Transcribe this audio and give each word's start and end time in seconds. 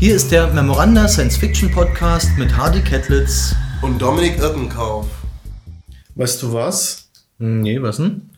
Hier 0.00 0.14
ist 0.14 0.30
der 0.30 0.46
Memoranda 0.52 1.08
Science 1.08 1.36
Fiction 1.36 1.72
Podcast 1.72 2.38
mit 2.38 2.56
Hardy 2.56 2.82
Kettlitz 2.82 3.56
und 3.82 4.00
Dominik 4.00 4.38
Irkenkauf. 4.38 5.08
Weißt 6.14 6.40
du 6.40 6.52
was? 6.52 7.10
Nee, 7.38 7.82
was 7.82 7.96
denn? 7.96 8.30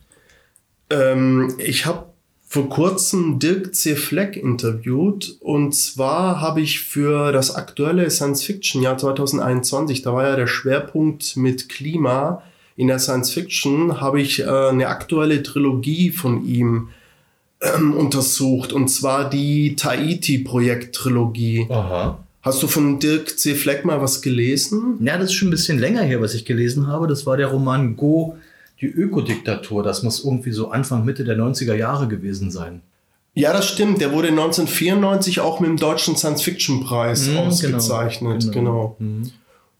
Ähm, 0.89 1.53
ich 1.59 1.85
habe 1.85 2.07
vor 2.47 2.67
kurzem 2.67 3.37
Dirk 3.37 3.75
C. 3.75 3.95
Fleck 3.95 4.37
interviewt 4.37 5.37
und 5.39 5.75
zwar 5.75 6.41
habe 6.41 6.61
ich 6.61 6.79
für 6.79 7.31
das 7.31 7.53
aktuelle 7.53 8.09
Science 8.09 8.41
Fiction 8.43 8.81
Jahr 8.81 8.97
2021, 8.97 10.01
da 10.01 10.15
war 10.15 10.29
ja 10.29 10.35
der 10.35 10.47
Schwerpunkt 10.47 11.37
mit 11.37 11.69
Klima 11.69 12.41
in 12.75 12.87
der 12.87 12.97
Science 12.97 13.29
Fiction, 13.29 14.01
habe 14.01 14.19
ich 14.19 14.39
äh, 14.39 14.45
eine 14.45 14.87
aktuelle 14.87 15.43
Trilogie 15.43 16.09
von 16.09 16.43
ihm 16.43 16.89
ähm, 17.61 17.93
untersucht 17.93 18.73
und 18.73 18.89
zwar 18.89 19.29
die 19.29 19.75
Tahiti-Projekt-Trilogie. 19.75 21.67
Aha. 21.69 22.19
Hast 22.41 22.63
du 22.63 22.67
von 22.67 22.99
Dirk 22.99 23.37
C. 23.37 23.53
Fleck 23.53 23.85
mal 23.85 24.01
was 24.01 24.21
gelesen? 24.21 24.97
Ja, 24.99 25.17
das 25.17 25.25
ist 25.25 25.33
schon 25.33 25.49
ein 25.49 25.51
bisschen 25.51 25.77
länger 25.77 26.01
her, 26.01 26.21
was 26.21 26.33
ich 26.33 26.45
gelesen 26.45 26.87
habe. 26.87 27.07
Das 27.07 27.25
war 27.27 27.37
der 27.37 27.47
Roman 27.47 27.95
Go 27.95 28.35
die 28.81 28.87
Ökodiktatur, 28.87 29.83
das 29.83 30.01
muss 30.01 30.23
irgendwie 30.23 30.51
so 30.51 30.71
Anfang, 30.71 31.05
Mitte 31.05 31.23
der 31.23 31.37
90er 31.37 31.75
Jahre 31.75 32.07
gewesen 32.07 32.49
sein. 32.49 32.81
Ja, 33.33 33.53
das 33.53 33.67
stimmt. 33.67 34.01
Der 34.01 34.11
wurde 34.11 34.29
1994 34.29 35.39
auch 35.39 35.59
mit 35.59 35.69
dem 35.69 35.77
Deutschen 35.77 36.17
Science-Fiction-Preis 36.17 37.27
mhm, 37.27 37.37
ausgezeichnet. 37.37 38.51
Genau. 38.51 38.51
genau. 38.51 38.95
genau. 38.97 39.11
Mhm. 39.11 39.31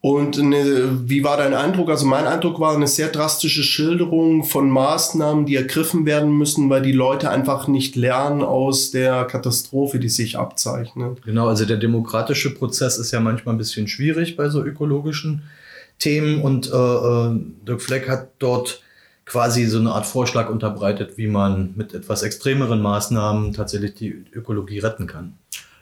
Und 0.02 0.40
eine, 0.40 1.08
wie 1.08 1.24
war 1.24 1.38
dein 1.38 1.54
Eindruck? 1.54 1.90
Also 1.92 2.08
mein 2.08 2.26
Eindruck 2.26 2.60
war 2.60 2.74
eine 2.74 2.88
sehr 2.88 3.10
drastische 3.10 3.62
Schilderung 3.62 4.44
von 4.44 4.68
Maßnahmen, 4.68 5.46
die 5.46 5.56
ergriffen 5.56 6.08
werden 6.08 6.36
müssen, 6.36 6.72
weil 6.72 6.82
die 6.82 6.92
Leute 6.92 7.30
einfach 7.30 7.68
nicht 7.68 7.96
lernen 7.96 8.42
aus 8.42 8.90
der 8.90 9.26
Katastrophe, 9.26 10.00
die 10.00 10.10
sich 10.10 10.40
abzeichnet. 10.40 11.22
Genau, 11.24 11.48
also 11.48 11.66
der 11.66 11.78
demokratische 11.78 12.52
Prozess 12.52 12.98
ist 12.98 13.12
ja 13.12 13.20
manchmal 13.20 13.54
ein 13.54 13.60
bisschen 13.60 13.88
schwierig 13.88 14.36
bei 14.36 14.50
so 14.50 14.64
ökologischen 14.64 15.44
Themen 16.00 16.42
und 16.42 16.72
äh, 16.72 16.76
äh 16.76 17.40
Dirk 17.68 17.84
Fleck 17.84 18.10
hat 18.10 18.30
dort 18.40 18.82
quasi 19.26 19.66
so 19.68 19.78
eine 19.78 19.92
Art 19.92 20.08
Vorschlag 20.08 20.50
unterbreitet, 20.50 21.20
wie 21.20 21.28
man 21.28 21.74
mit 21.76 21.94
etwas 21.94 22.24
extremeren 22.24 22.82
Maßnahmen 22.82 23.54
tatsächlich 23.54 23.94
die 23.94 24.26
Ökologie 24.34 24.80
retten 24.80 25.06
kann. 25.06 25.38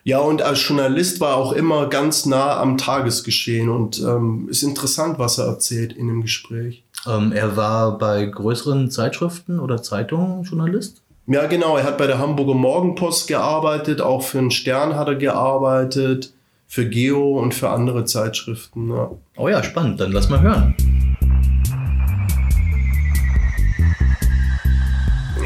Ja, 0.10 0.22
und 0.22 0.42
als 0.42 0.68
Journalist 0.68 1.22
war 1.22 1.34
er 1.34 1.38
auch 1.38 1.54
immer 1.54 1.86
ganz 1.86 2.26
nah 2.26 2.60
am 2.60 2.80
Tagesgeschehen 2.80 3.70
und 3.70 4.00
ähm, 4.00 4.48
ist 4.50 4.64
interessant, 4.64 5.20
was 5.20 5.38
er 5.38 5.46
erzählt 5.46 5.94
in 5.94 6.08
dem 6.08 6.24
Gespräch. 6.24 6.84
Ähm, 7.08 7.32
er 7.32 7.56
war 7.56 7.96
bei 8.00 8.26
größeren 8.26 8.90
Zeitschriften 8.90 9.60
oder 9.60 9.84
Zeitungen 9.84 10.42
Journalist? 10.42 11.04
Ja, 11.28 11.46
genau. 11.46 11.78
Er 11.78 11.84
hat 11.84 12.00
bei 12.00 12.08
der 12.08 12.18
Hamburger 12.18 12.56
Morgenpost 12.56 13.28
gearbeitet, 13.28 14.02
auch 14.02 14.24
für 14.24 14.40
den 14.40 14.50
Stern 14.50 14.96
hat 14.96 15.10
er 15.10 15.16
gearbeitet, 15.16 16.34
für 16.66 16.90
Geo 16.90 17.38
und 17.38 17.54
für 17.54 17.70
andere 17.70 18.04
Zeitschriften. 18.06 18.90
Ja. 18.90 19.12
Oh 19.38 19.48
ja, 19.48 19.62
spannend. 19.62 20.00
Dann 20.00 20.12
lass 20.12 20.28
mal 20.28 20.42
hören. 20.42 20.74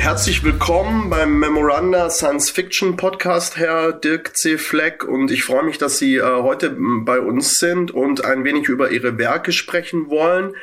Herzlich 0.04 0.44
willkommen 0.44 1.10
beim 1.10 1.40
Memoranda 1.40 2.10
Science 2.10 2.50
Fiction 2.50 2.98
Podcast, 2.98 3.56
Herr 3.56 3.94
Dirk 3.94 4.36
C. 4.36 4.58
Fleck. 4.58 5.06
Und 5.06 5.32
ich 5.32 5.46
freue 5.46 5.64
mich, 5.64 5.78
dass 5.78 5.98
Sie 5.98 6.18
äh, 6.18 6.24
heute 6.24 6.76
bei 6.78 7.22
uns 7.22 7.56
sind 7.56 7.92
und 7.92 8.26
ein 8.26 8.44
wenig 8.44 8.68
über 8.68 8.90
Ihre 8.90 9.18
Werke 9.18 9.54
sprechen 9.54 10.10
wollen. 10.10 10.58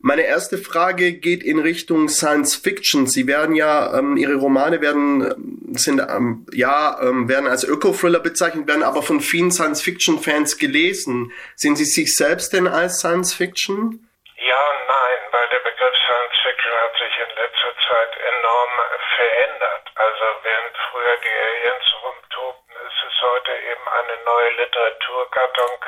Meine 0.00 0.22
erste 0.22 0.58
Frage 0.58 1.12
geht 1.12 1.44
in 1.44 1.60
Richtung 1.60 2.08
Science 2.08 2.56
Fiction. 2.56 3.06
Sie 3.06 3.28
werden 3.28 3.54
ja, 3.54 3.96
ähm, 3.96 4.16
Ihre 4.16 4.34
Romane 4.34 4.80
werden, 4.80 5.76
sind, 5.76 6.00
ähm, 6.00 6.44
ja, 6.52 7.00
ähm, 7.00 7.28
werden 7.28 7.46
als 7.46 7.62
Öko-Thriller 7.62 8.18
bezeichnet, 8.18 8.66
werden 8.66 8.82
aber 8.82 9.04
von 9.04 9.20
vielen 9.20 9.52
Science 9.52 9.82
Fiction 9.82 10.18
Fans 10.18 10.58
gelesen. 10.58 11.30
Sehen 11.54 11.76
Sie 11.76 11.84
sich 11.84 12.16
selbst 12.16 12.52
denn 12.52 12.66
als 12.66 12.98
Science 12.98 13.34
Fiction? 13.34 14.04
Ja 14.36 14.62
nein, 14.88 15.18
weil 15.30 15.48
der 15.52 15.60
Begriff 15.60 15.94
Science 15.94 16.36
Fiction 16.42 16.69
hat 16.80 16.96
sich 16.96 17.18
in 17.18 17.36
letzter 17.36 17.74
Zeit 17.88 18.16
enorm 18.16 18.80
verändert. 19.16 19.90
Also 19.94 20.24
während 20.42 20.76
früher 20.90 21.16
die 21.18 21.28
Aliens 21.28 21.94
rumtobten, 22.02 22.74
ist 22.86 23.02
es 23.06 23.22
heute 23.22 23.52
eben 23.52 23.88
eine 23.88 24.16
neue 24.24 24.50
Literaturgattung, 24.50 25.84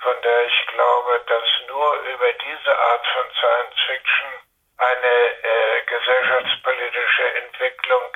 von 0.00 0.22
der 0.22 0.46
ich 0.46 0.66
glaube, 0.68 1.20
dass 1.26 1.48
nur 1.66 1.94
über 2.12 2.32
diese 2.32 2.78
Art 2.78 3.06
von 3.08 3.30
Science 3.32 3.80
Fiction 3.86 4.30
eine 4.78 5.14
äh, 5.42 5.82
gesellschaftspolitische 5.86 7.34
Entwicklung 7.42 8.12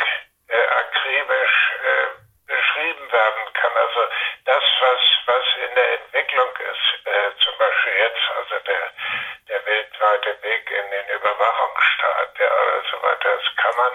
äh, 0.48 0.66
akribisch 0.66 1.72
äh, 1.82 2.20
beschrieben 2.46 3.12
werden 3.12 3.52
kann. 3.54 3.72
Also 3.74 4.00
das, 4.44 4.64
was, 4.80 5.00
was 5.26 5.44
Überwachungsstaat, 11.70 12.38
der 12.38 12.50
oder 12.50 12.82
so 12.90 13.02
weiter, 13.02 13.36
das 13.36 13.56
kann 13.56 13.76
man 13.76 13.92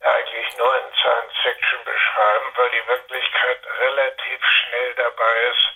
eigentlich 0.00 0.56
nur 0.56 0.78
in 0.78 0.92
Science 0.94 1.32
Fiction 1.42 1.84
beschreiben, 1.84 2.52
weil 2.56 2.70
die 2.70 2.86
Wirklichkeit 2.88 3.66
relativ 3.80 4.44
schnell 4.44 4.94
dabei 4.94 5.34
ist, 5.50 5.68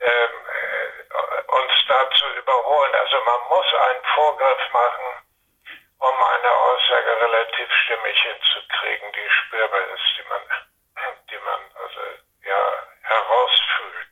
ähm, 0.00 0.30
äh, 0.48 1.52
uns 1.52 1.72
da 1.88 2.10
zu 2.10 2.26
überholen. 2.34 2.94
Also 2.94 3.20
man 3.24 3.40
muss 3.48 3.74
einen 3.74 4.04
Vorgriff 4.14 4.72
machen, 4.72 5.22
um 5.98 6.22
eine 6.22 6.52
Aussage 6.52 7.20
relativ 7.22 7.68
stimmig 7.84 8.20
hinzukriegen, 8.20 9.12
die 9.12 9.30
spürbar 9.30 9.80
ist, 9.94 10.18
die 10.18 10.28
man 10.28 10.42
die 11.30 11.38
man 11.38 11.60
also 11.74 12.00
ja 12.44 12.86
herausfühlt. 13.02 14.02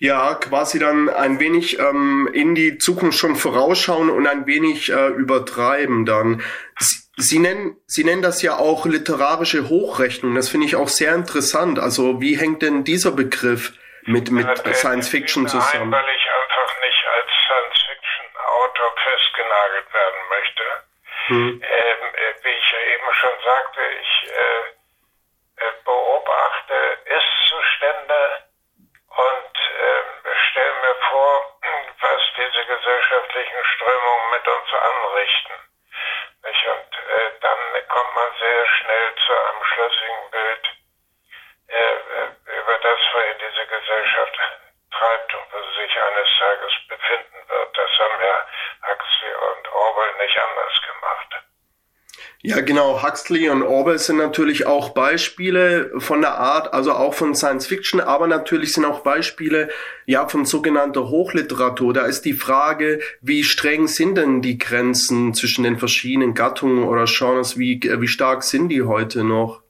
Ja. 0.00 0.34
quasi 0.34 0.78
dann 0.78 1.08
ein 1.08 1.38
wenig 1.40 1.78
ähm, 1.78 2.28
in 2.32 2.54
die 2.54 2.78
Zukunft 2.78 3.18
schon 3.18 3.36
vorausschauen 3.36 4.10
und 4.10 4.26
ein 4.26 4.46
wenig 4.46 4.90
äh, 4.90 5.08
übertreiben 5.08 6.06
dann. 6.06 6.42
Sie, 6.78 7.00
Sie 7.16 7.38
nennen, 7.38 7.76
Sie 7.86 8.02
nennen 8.04 8.22
das 8.22 8.40
ja 8.40 8.56
auch 8.56 8.86
literarische 8.86 9.68
Hochrechnung. 9.68 10.34
Das 10.34 10.48
finde 10.48 10.66
ich 10.66 10.76
auch 10.76 10.88
sehr 10.88 11.14
interessant. 11.14 11.78
Also 11.78 12.20
wie 12.20 12.38
hängt 12.38 12.62
denn 12.62 12.82
dieser 12.82 13.12
Begriff 13.12 13.72
mit, 14.04 14.30
mit 14.30 14.46
ja, 14.46 14.74
Science 14.74 15.08
Fiction 15.08 15.46
zusammen? 15.46 15.92
Weil 15.92 16.04
ich 16.16 16.26
einfach 16.40 16.74
nicht 16.80 17.04
als 17.06 17.30
Science 17.44 17.78
Fiction 17.88 18.26
Autor 18.46 18.94
festgenagelt 19.04 19.92
werden 19.92 20.20
möchte. 20.30 20.62
Hm. 21.26 21.62
Treibt 45.00 45.32
und 45.32 45.48
sich 45.80 45.92
eines 45.96 46.28
Tages 46.38 46.72
befinden 46.88 47.40
wird. 47.48 47.70
Das 47.72 47.90
haben 48.04 48.20
ja 48.20 48.36
Huxley 48.84 49.32
und 49.32 49.72
Orwell 49.72 50.12
nicht 50.20 50.36
anders 50.38 50.74
gemacht. 50.84 51.30
Ja, 52.42 52.60
genau. 52.60 53.02
Huxley 53.02 53.50
und 53.50 53.62
Orwell 53.62 53.98
sind 53.98 54.16
natürlich 54.16 54.66
auch 54.66 54.90
Beispiele 54.90 55.90
von 56.00 56.22
der 56.22 56.36
Art, 56.36 56.72
also 56.72 56.92
auch 56.92 57.12
von 57.12 57.34
Science 57.34 57.66
Fiction, 57.66 58.00
aber 58.00 58.26
natürlich 58.26 58.72
sind 58.72 58.86
auch 58.86 59.00
Beispiele, 59.00 59.68
ja, 60.06 60.26
von 60.26 60.46
sogenannter 60.46 61.08
Hochliteratur. 61.08 61.92
Da 61.92 62.06
ist 62.06 62.22
die 62.24 62.32
Frage, 62.32 63.00
wie 63.20 63.44
streng 63.44 63.88
sind 63.88 64.14
denn 64.16 64.40
die 64.40 64.56
Grenzen 64.56 65.34
zwischen 65.34 65.64
den 65.64 65.78
verschiedenen 65.78 66.34
Gattungen 66.34 66.88
oder 66.88 67.04
Genres? 67.04 67.58
Wie, 67.58 67.80
wie 67.82 68.08
stark 68.08 68.42
sind 68.42 68.70
die 68.70 68.82
heute 68.82 69.22
noch? 69.22 69.60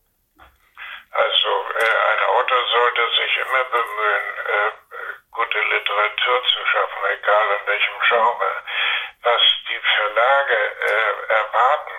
Also, 1.10 1.50
äh, 1.74 1.96
ein 2.12 2.22
Autor 2.38 2.62
sollte 2.70 3.02
sich 3.18 3.32
immer 3.34 3.64
bemühen, 3.66 4.26
äh, 4.46 4.70
gute 5.32 5.58
Literatur 5.58 6.38
zu 6.54 6.60
schaffen, 6.70 7.02
egal 7.18 7.46
in 7.58 7.66
welchem 7.66 7.98
Genre. 8.06 8.50
Was 9.22 9.42
die 9.68 9.80
Verlage 9.98 10.54
äh, 10.54 11.34
erwarten, 11.34 11.98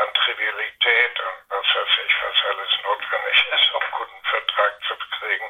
an 0.00 0.08
Trivialität 0.14 1.14
und 1.20 1.38
was 1.50 1.66
weiß 1.76 1.92
ich, 2.06 2.14
was 2.24 2.38
alles 2.50 2.72
notwendig 2.84 3.38
ist, 3.54 3.74
um 3.74 3.82
einen 3.82 3.92
guten 3.92 4.22
Vertrag 4.24 4.72
zu 4.88 4.94
kriegen. 5.18 5.48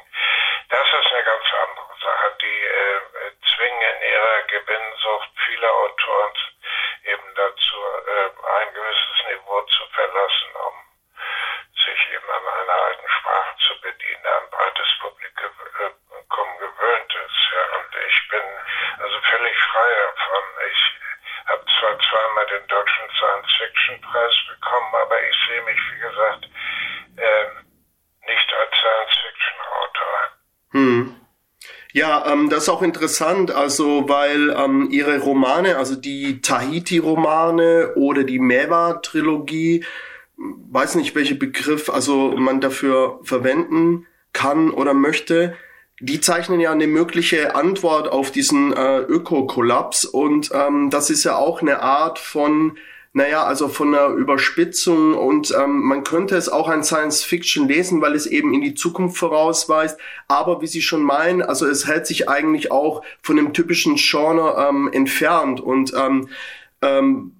Das 0.69 0.87
ist 0.91 1.11
eine 1.13 1.23
ganz 1.23 1.45
andere 1.63 1.93
Sache. 2.03 2.27
Die 2.41 2.61
äh, 2.67 2.99
zwingen 3.47 3.81
in 3.95 4.11
ihrer 4.11 4.41
Gewinnsucht 4.51 5.31
viele 5.45 5.71
Autoren 5.71 6.33
eben 7.03 7.35
dazu, 7.35 7.77
äh, 8.11 8.29
ein 8.59 8.73
gewisses 8.73 9.17
Niveau 9.31 9.61
zu 9.61 9.83
verlassen, 9.95 10.51
um 10.67 10.75
sich 11.85 12.01
eben 12.13 12.29
an 12.29 12.45
einer 12.47 12.77
alten 12.91 13.07
Sprache 13.07 13.55
zu 13.67 13.81
bedienen, 13.81 14.25
ein 14.25 14.49
breites 14.51 14.89
Publikum 14.99 15.53
äh, 15.79 15.91
gewöhnt 16.59 17.13
ist. 17.25 17.41
Ja. 17.55 17.63
Und 17.77 17.91
ich 18.07 18.19
bin 18.29 18.45
also 18.99 19.17
völlig 19.31 19.57
frei 19.57 19.89
davon. 19.95 20.43
Ich 20.71 20.81
habe 21.49 21.65
zwar 21.79 21.99
zweimal 21.99 22.45
den 22.47 22.67
Deutschen 22.67 23.09
Science-Fiction-Preis 23.17 24.35
bekommen, 24.49 24.95
aber 24.95 25.21
ich 25.23 25.35
sehe 25.47 25.61
mich, 25.63 25.79
wie 25.91 25.99
gesagt, 25.99 26.45
äh, 27.17 27.45
nicht 28.27 28.53
als 28.53 28.71
Science-Fiction-Autor. 28.77 30.15
Hm. 30.71 31.27
Ja, 31.93 32.19
ähm, 32.31 32.49
das 32.49 32.63
ist 32.63 32.69
auch 32.69 32.81
interessant, 32.81 33.51
also 33.51 34.07
weil 34.07 34.49
ähm, 34.49 34.87
ihre 34.91 35.19
Romane, 35.19 35.77
also 35.77 35.95
die 35.95 36.41
Tahiti-Romane 36.41 37.93
oder 37.95 38.23
die 38.23 38.39
Mewa-Trilogie, 38.39 39.83
weiß 40.37 40.95
nicht, 40.95 41.15
welche 41.15 41.35
Begriff 41.35 41.89
also 41.89 42.33
man 42.37 42.61
dafür 42.61 43.19
verwenden 43.23 44.07
kann 44.33 44.71
oder 44.71 44.93
möchte, 44.93 45.55
die 45.99 46.19
zeichnen 46.19 46.59
ja 46.59 46.71
eine 46.71 46.87
mögliche 46.87 47.55
Antwort 47.55 48.07
auf 48.11 48.31
diesen 48.31 48.73
äh, 48.73 48.99
Ökokollaps 48.99 50.05
und 50.05 50.49
ähm, 50.53 50.89
das 50.89 51.09
ist 51.09 51.23
ja 51.23 51.35
auch 51.35 51.61
eine 51.61 51.81
Art 51.81 52.17
von 52.17 52.77
naja, 53.13 53.43
also 53.43 53.67
von 53.67 53.93
einer 53.93 54.07
Überspitzung 54.15 55.15
und 55.15 55.51
ähm, 55.51 55.81
man 55.81 56.03
könnte 56.03 56.37
es 56.37 56.47
auch 56.47 56.69
ein 56.69 56.83
Science 56.83 57.23
Fiction 57.23 57.67
lesen, 57.67 58.01
weil 58.01 58.15
es 58.15 58.25
eben 58.25 58.53
in 58.53 58.61
die 58.61 58.73
Zukunft 58.73 59.17
vorausweist. 59.17 59.99
Aber 60.29 60.61
wie 60.61 60.67
Sie 60.67 60.81
schon 60.81 61.01
meinen, 61.01 61.41
also 61.41 61.67
es 61.67 61.87
hält 61.87 62.07
sich 62.07 62.29
eigentlich 62.29 62.71
auch 62.71 63.03
von 63.21 63.35
dem 63.35 63.53
typischen 63.53 63.95
Genre 63.97 64.65
ähm, 64.69 64.89
entfernt 64.93 65.59
und 65.59 65.93
ähm, 65.93 66.29
ähm, 66.81 67.33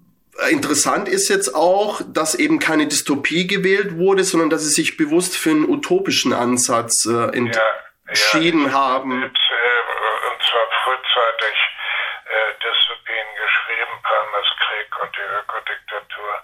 Interessant 0.50 1.08
ist 1.10 1.30
jetzt 1.30 1.54
auch, 1.54 2.02
dass 2.08 2.36
eben 2.36 2.58
keine 2.58 2.88
Dystopie 2.88 3.48
gewählt 3.48 3.98
wurde, 3.98 4.24
sondern 4.24 4.50
dass 4.50 4.64
sie 4.64 4.74
sich 4.74 4.98
bewusst 4.98 5.38
für 5.38 5.52
einen 5.52 5.70
utopischen 5.70 6.34
Ansatz 6.34 7.06
äh, 7.06 7.28
entschieden 7.36 8.62
ja, 8.62 8.68
ja, 8.68 8.72
haben. 8.72 9.20
Mit, 9.20 9.36
äh, 9.36 10.32
und 10.32 10.42
zwar 10.42 10.68
frühzeitig 10.84 11.58
äh, 12.26 12.54
geschrieben, 12.64 13.01
Krieg 14.82 15.02
und 15.02 15.16
die 15.16 15.22
Ökodiktatur. 15.22 16.42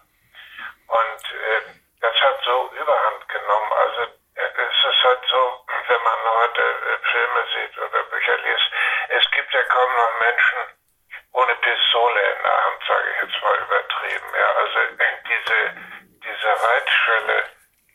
Und 0.88 1.24
äh, 1.34 1.62
das 2.02 2.16
hat 2.22 2.40
so 2.44 2.72
überhand 2.80 3.30
genommen. 3.30 3.72
Also 3.74 4.02
äh, 4.36 4.42
es 4.42 4.90
ist 4.90 5.04
halt 5.04 5.22
so, 5.30 5.66
wenn 5.88 6.04
man 6.04 6.20
heute 6.42 6.62
äh, 6.62 6.98
Filme 7.12 7.42
sieht 7.56 7.78
oder 7.78 8.04
Bücher 8.04 8.38
liest, 8.38 8.72
es 9.10 9.32
gibt 9.32 9.54
ja 9.54 9.64
kaum 9.64 9.96
noch 9.96 10.20
Menschen 10.20 10.60
ohne 11.34 11.56
Pistole 11.56 12.22
in 12.22 12.44
der 12.44 12.66
Hand, 12.66 12.84
sage 12.88 13.10
ich 13.12 13.22
jetzt 13.24 13.42
mal 13.42 13.58
übertrieben. 13.58 14.30
Ja, 14.38 14.50
also 14.58 14.80
diese, 15.28 15.58
diese 16.24 16.50
Reitschwelle, 16.68 17.44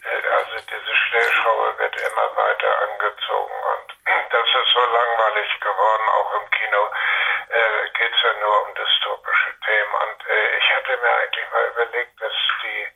äh, 0.05 0.29
also 0.29 0.57
diese 0.59 0.97
Stellschraube 1.07 1.79
wird 1.79 1.97
immer 2.01 2.37
weiter 2.37 2.73
angezogen 2.83 3.55
und 3.73 3.87
das 4.33 4.47
ist 4.47 4.73
so 4.75 4.81
langweilig 4.81 5.61
geworden, 5.61 6.09
auch 6.09 6.35
im 6.43 6.51
Kino 6.51 6.91
äh, 7.53 7.91
geht 7.99 8.13
es 8.13 8.23
ja 8.23 8.33
nur 8.41 8.67
um 8.67 8.75
dystopische 8.75 9.53
Themen. 9.65 9.95
Und 9.95 10.27
äh, 10.29 10.59
ich 10.59 10.71
hatte 10.75 10.97
mir 10.97 11.17
eigentlich 11.19 11.51
mal 11.53 11.69
überlegt, 11.69 12.21
dass 12.21 12.33
die 12.63 12.89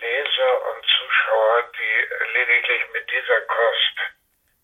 Leser 0.00 0.52
und 0.70 0.86
Zuschauer, 0.86 1.62
die 1.76 2.08
lediglich 2.34 2.82
mit 2.92 3.10
dieser 3.10 3.40
Kost 3.42 3.96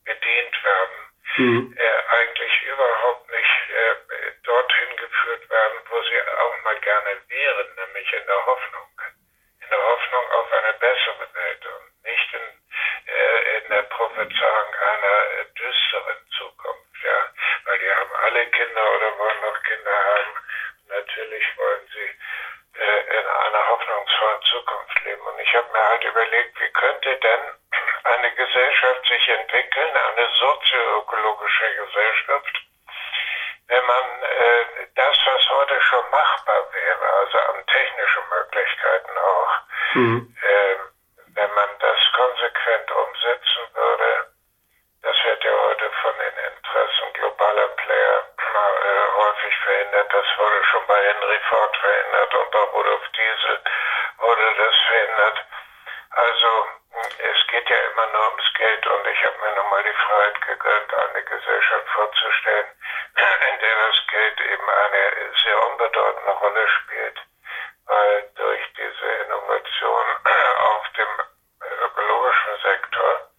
bedient 0.05 0.65
werden, 0.65 0.99
mhm. 1.37 1.77
äh, 1.77 2.17
eigentlich 2.17 2.63
überhaupt 2.63 3.31
nicht 3.31 3.71
äh, 3.71 4.33
dorthin 4.45 4.97
geführt 4.97 5.51
werden, 5.51 5.79
wo 5.91 6.03
sie 6.03 6.21
auch 6.23 6.63
mal 6.63 6.79
gerne 6.81 7.21
wären, 7.29 7.75
nämlich 7.75 8.13
in 8.13 8.27
der 8.27 8.47
Hoffnung. 8.47 8.89
In 9.61 9.69
der 9.71 9.83
Hoffnung 9.83 10.31
auf 10.31 10.53
eine 10.53 10.73
bessere 10.75 11.35
Welt 11.35 11.67
und 11.67 12.05
nicht 12.05 12.33
in, 12.33 13.13
äh, 13.13 13.59
in 13.59 13.71
der 13.71 13.83
Prophezeiung 13.83 14.75
einer 14.75 15.41
äh, 15.41 15.45
düsteren 15.59 16.31
Zukunft 16.39 16.87
ja, 17.07 17.21
weil 17.65 17.79
die 17.79 17.91
haben 17.91 18.15
alle 18.25 18.47
Kinder 18.47 18.85
oder 18.97 19.19
wollen 19.19 19.41
noch 19.41 19.63
Kinder 19.63 19.93
haben. 19.93 20.35
Natürlich 20.89 21.45
wollen 21.57 21.89
sie 21.93 22.81
äh, 22.81 23.19
in 23.19 23.27
einer 23.27 23.69
hoffnungsvollen 23.69 24.43
Zukunft 24.43 25.05
leben. 25.05 25.23
Und 25.23 25.39
ich 25.41 25.55
habe 25.55 25.73
mir 25.73 25.85
halt 25.87 26.05
überlegt, 26.05 26.61
wie 26.61 26.73
könnte 26.73 27.17
denn 27.17 27.41
eine 28.05 28.35
Gesellschaft 28.35 29.07
sich 29.07 29.29
entwickeln, 29.29 29.97
eine 29.97 30.29
sozioökologische 30.39 31.75
Gesellschaft, 31.77 32.63
wenn 33.69 33.85
man 33.85 34.05
äh, 34.23 34.87
das, 34.95 35.17
was 35.27 35.51
heute 35.51 35.81
schon 35.83 36.11
machbar 36.11 36.73
wäre, 36.73 37.13
also 37.21 37.39
an 37.39 37.67
technischen 37.67 38.23
Möglichkeiten 38.31 39.19
auch, 39.19 39.53
mhm. 39.95 40.37
äh, 40.43 40.77
wenn 41.35 41.53
man 41.55 41.69
das 41.81 41.99
konsequent 42.13 42.91
umsetzen 42.91 43.75
würde, 43.75 44.37
das 45.07 45.17
wird 45.25 45.45
ja 45.45 45.53
heute 45.53 45.89
von 46.03 46.13
den 46.19 46.37
Interessen 46.51 47.13
globaler 47.13 47.69
Player 47.69 48.27
äh, 48.27 49.23
häufig 49.23 49.55
verhindert. 49.65 50.13
Das 50.13 50.27
wurde 50.37 50.65
schon 50.65 50.87
bei 50.89 50.99
Henry 51.01 51.39
Ford 51.49 51.77
verhindert 51.77 52.35
und 52.35 52.51
bei 52.51 52.59
Rudolf 52.59 53.09
Diesel 53.15 53.61
wurde 54.19 54.55
das 54.59 54.75
verhindert. 54.89 55.39
Also 56.11 56.67
es 57.19 57.47
geht 57.47 57.71
ja 57.71 57.77
immer 57.77 58.07
nur 58.09 58.29
ums 58.31 58.53
Geld 58.55 58.87
und 58.87 59.07
ich 59.07 59.25
habe 59.25 59.39
mir 59.39 59.55
nochmal 59.55 59.83
die 59.85 59.95
Freiheit 59.95 60.43
gegönnt, 60.43 60.95
eine 60.95 61.23
Gesellschaft 61.23 61.89
vorzustellen, 61.95 62.67
in 63.15 63.59
der 63.61 63.77
das 63.87 64.07
Geld 64.11 64.41
eben 64.41 64.69
eine 64.71 65.16
sehr 65.43 65.67
unbedeutende 65.71 66.33
Rolle 66.33 66.69
spielt, 66.69 67.19
weil 67.87 68.31
durch 68.35 68.63
diese 68.77 69.07
Innovation 69.25 70.05
auf 70.59 70.85
dem 70.97 71.13
ökologischen 71.83 72.57
Sektor 72.63 73.31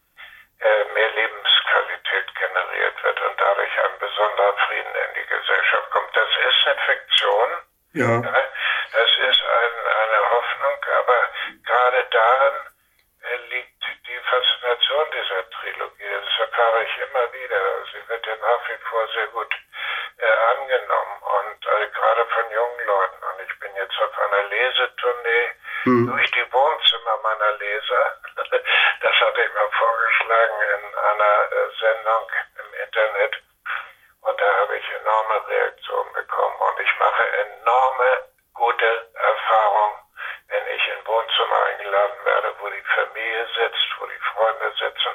äh, 0.60 0.84
mehr 0.94 1.10
Lebensqualität 1.12 2.36
generiert 2.36 3.04
wird 3.04 3.22
und 3.22 3.40
dadurch 3.40 3.80
ein 3.84 4.00
besonderer 4.00 4.54
Frieden 4.68 4.96
in 4.96 5.14
die 5.22 5.28
Gesellschaft 5.28 5.90
kommt. 5.92 6.16
Das 6.16 6.30
ist 6.30 6.68
eine 6.68 6.80
Fiktion. 6.86 7.50
Ja. 7.94 8.06
ja 8.06 8.48
das 8.94 9.12
ist 9.30 9.42
ein, 9.42 9.74
eine 10.02 10.30
Hoffnung, 10.32 10.78
aber 11.00 11.20
gerade 11.66 12.06
darin 12.12 12.58
äh, 13.22 13.36
liegt 13.50 13.84
die 14.08 14.20
Faszination 14.30 15.06
dieser 15.12 15.50
Trilogie. 15.50 16.10
Das 16.10 16.48
erfahre 16.48 16.84
ich 16.84 16.98
immer 16.98 17.34
wieder. 17.34 17.62
Sie 17.92 18.10
wird 18.10 18.26
ja 18.26 18.36
nach 18.36 18.70
wie 18.70 18.82
vor 18.90 19.08
sehr 19.14 19.28
gut 19.28 19.54
äh, 20.18 20.32
angenommen 20.58 21.22
und 21.22 21.66
äh, 21.66 21.88
gerade 21.94 22.26
von 22.26 22.52
jungen 22.52 22.86
Leuten. 22.86 23.24
Und 23.24 23.46
ich 23.46 23.60
bin 23.60 23.76
jetzt 23.76 23.98
auf 24.02 24.18
einer 24.20 24.44
Lesetournee 24.50 25.48
mhm. 25.86 26.08
durch 26.08 26.32
die 26.32 26.54
Wohnzimmer 26.54 27.18
meiner 27.24 27.52
Leser. 27.58 28.18
Das 29.02 29.14
hatte 29.22 29.42
ich 29.42 29.54
mal 29.54 29.70
vorgeschlagen 29.72 30.58
in 30.74 30.96
einer 30.96 31.36
äh, 31.52 31.70
Sendung 31.80 32.32
im 32.60 32.70
Internet. 32.84 33.36
Und 34.22 34.42
da 34.42 34.56
habe 34.62 34.78
ich 34.78 34.86
enorme 35.02 35.48
Reaktionen 35.48 36.14
bekommen. 36.14 36.58
Und 36.60 36.80
ich 36.82 37.00
mache 37.00 37.24
enorme 37.46 38.10
gute 38.54 39.08
Erfahrungen, 39.14 39.98
wenn 40.50 40.66
ich 40.76 40.84
in 40.88 41.06
Wohnzimmer 41.06 41.60
eingeladen 41.72 42.20
werde, 42.26 42.54
wo 42.60 42.70
die 42.70 42.84
Familie 42.96 43.46
sitzt, 43.56 43.88
wo 44.00 44.06
die 44.06 44.24
Freunde 44.34 44.72
sitzen, 44.80 45.14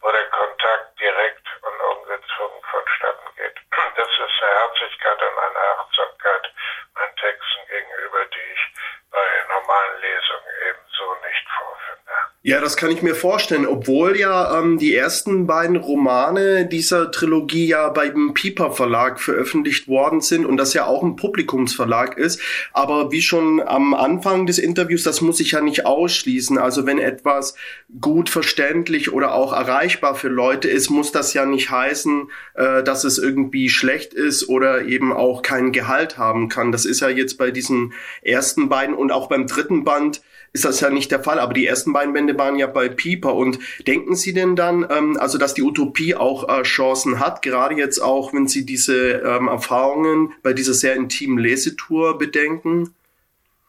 wo 0.00 0.10
der 0.10 0.26
Kontakt 0.30 0.98
direkt 0.98 1.46
und 1.62 1.80
ungezwungen 1.80 2.62
vonstatten 2.70 3.28
geht. 3.36 3.56
Das 3.96 4.08
ist 4.08 4.42
eine 4.42 4.54
Herzlichkeit 4.60 5.22
und 5.22 5.38
eine 5.38 5.60
Achtsamkeit 5.78 6.52
meinen 6.94 7.16
Texten 7.16 7.66
gegenüber, 7.68 8.24
die 8.26 8.52
ich 8.54 8.62
bei 9.10 9.26
normalen 9.48 10.00
Lesungen 10.00 10.52
ebenso 10.68 11.14
nicht 11.26 11.46
vorfinde. 11.58 12.14
Ja, 12.42 12.59
das 12.70 12.76
kann 12.76 12.92
ich 12.92 13.02
mir 13.02 13.16
vorstellen, 13.16 13.66
obwohl 13.66 14.16
ja 14.16 14.60
ähm, 14.60 14.78
die 14.78 14.94
ersten 14.94 15.48
beiden 15.48 15.74
Romane 15.74 16.66
dieser 16.66 17.10
Trilogie 17.10 17.66
ja 17.66 17.88
beim 17.88 18.32
Piper 18.32 18.70
Verlag 18.70 19.18
veröffentlicht 19.18 19.88
worden 19.88 20.20
sind 20.20 20.46
und 20.46 20.56
das 20.56 20.72
ja 20.72 20.86
auch 20.86 21.02
ein 21.02 21.16
Publikumsverlag 21.16 22.16
ist. 22.16 22.40
Aber 22.72 23.10
wie 23.10 23.22
schon 23.22 23.60
am 23.60 23.92
Anfang 23.92 24.46
des 24.46 24.58
Interviews, 24.58 25.02
das 25.02 25.20
muss 25.20 25.40
ich 25.40 25.50
ja 25.50 25.60
nicht 25.62 25.84
ausschließen. 25.84 26.58
Also 26.58 26.86
wenn 26.86 27.00
etwas 27.00 27.56
gut 28.00 28.30
verständlich 28.30 29.12
oder 29.12 29.34
auch 29.34 29.52
erreichbar 29.52 30.14
für 30.14 30.28
Leute 30.28 30.68
ist, 30.68 30.90
muss 30.90 31.10
das 31.10 31.34
ja 31.34 31.46
nicht 31.46 31.70
heißen, 31.70 32.30
äh, 32.54 32.84
dass 32.84 33.02
es 33.02 33.18
irgendwie 33.18 33.68
schlecht 33.68 34.14
ist 34.14 34.48
oder 34.48 34.84
eben 34.84 35.12
auch 35.12 35.42
keinen 35.42 35.72
Gehalt 35.72 36.18
haben 36.18 36.48
kann. 36.48 36.70
Das 36.70 36.84
ist 36.84 37.00
ja 37.00 37.08
jetzt 37.08 37.36
bei 37.36 37.50
diesen 37.50 37.94
ersten 38.22 38.68
beiden 38.68 38.94
und 38.94 39.10
auch 39.10 39.28
beim 39.28 39.48
dritten 39.48 39.82
Band 39.82 40.22
ist 40.52 40.64
das 40.64 40.80
ja 40.80 40.90
nicht 40.90 41.10
der 41.10 41.22
Fall. 41.22 41.38
Aber 41.38 41.54
die 41.54 41.66
ersten 41.66 41.92
beiden 41.92 42.12
Bände 42.12 42.36
waren 42.38 42.56
ja 42.56 42.66
bei 42.66 42.88
Pieper. 42.88 43.34
Und 43.34 43.58
denken 43.86 44.16
Sie 44.16 44.34
denn 44.34 44.56
dann, 44.56 44.86
ähm, 44.90 45.16
also 45.20 45.38
dass 45.38 45.54
die 45.54 45.62
Utopie 45.62 46.14
auch 46.14 46.48
äh, 46.48 46.62
Chancen 46.62 47.20
hat, 47.20 47.42
gerade 47.42 47.74
jetzt 47.74 48.00
auch, 48.00 48.32
wenn 48.32 48.48
Sie 48.48 48.66
diese 48.66 49.22
ähm, 49.22 49.48
Erfahrungen 49.48 50.34
bei 50.42 50.52
dieser 50.52 50.74
sehr 50.74 50.94
intimen 50.94 51.38
Lesetour 51.38 52.18
bedenken? 52.18 52.94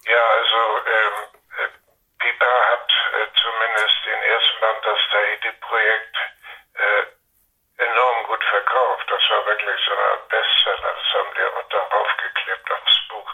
Ja, 0.07 0.23
also 0.37 0.59
ähm, 0.81 1.17
äh, 1.61 1.69
Pieper 2.19 2.55
hat 2.73 2.89
äh, 2.89 3.27
zumindest 3.37 3.97
den 4.05 4.21
ersten 4.33 4.57
Band, 4.61 4.81
das 4.81 4.99
Tahiti-Projekt, 5.11 6.15
äh, 6.73 7.03
enorm 7.85 8.17
gut 8.25 8.43
verkauft. 8.49 9.05
Das 9.09 9.21
war 9.29 9.45
wirklich 9.45 9.79
so 9.85 9.93
ein 9.93 10.21
Bestseller. 10.29 10.91
Das 10.97 11.09
haben 11.13 11.31
die 11.37 11.45
auch 11.45 11.67
darauf 11.69 12.09
geklebt 12.17 12.67
aufs 12.73 12.97
Buch. 13.09 13.29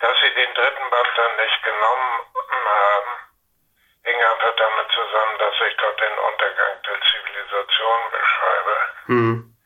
Dass 0.00 0.16
sie 0.24 0.27
den 0.38 0.54
dritten 0.54 0.90
Band 0.90 1.08
dann 1.16 1.36
nicht 1.36 1.62
genommen 1.64 2.20
haben, 2.64 3.12
hing 4.04 4.16
einfach 4.22 4.54
damit 4.56 4.88
zusammen, 4.92 5.38
dass 5.38 5.54
ich 5.66 5.76
dort 5.76 6.00
den 6.00 6.18
Untergang 6.18 6.74
der 6.86 6.98
Zivilisation 7.10 8.00
beschreibe. 8.10 8.74
Mhm. 9.06 9.56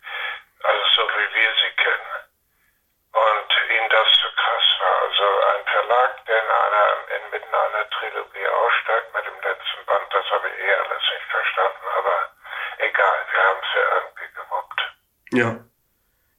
Also 0.62 0.85
so 0.97 1.02
wie 1.02 1.35
wir 1.35 1.50
sie 1.61 1.73
kennen. 1.76 2.12
Und 3.12 3.49
ihnen 3.69 3.91
das 3.91 4.09
zu 4.23 4.29
krass 4.33 4.67
war. 4.81 4.97
Also 5.02 5.25
ein 5.52 5.64
Verlag, 5.67 6.25
der 6.25 6.38
in 6.43 6.50
einer, 6.50 6.87
inmitten 7.21 7.55
einer 7.55 7.91
Trilogie 7.91 8.47
aussteigt 8.49 9.14
mit 9.14 9.26
dem 9.26 9.41
letzten 9.45 9.85
Band, 9.85 10.09
das 10.11 10.25
habe 10.31 10.49
ich 10.49 10.64
eh 10.64 10.75
alles 10.75 11.02
nicht 11.12 11.29
verstanden, 11.29 11.87
aber 11.99 12.17
egal, 12.79 13.19
wir 13.31 13.43
haben 13.45 13.61
es 13.61 13.75
ja 13.75 13.85
irgendwie 13.97 14.33
gewuppt. 14.33 14.81
Ja. 15.33 15.72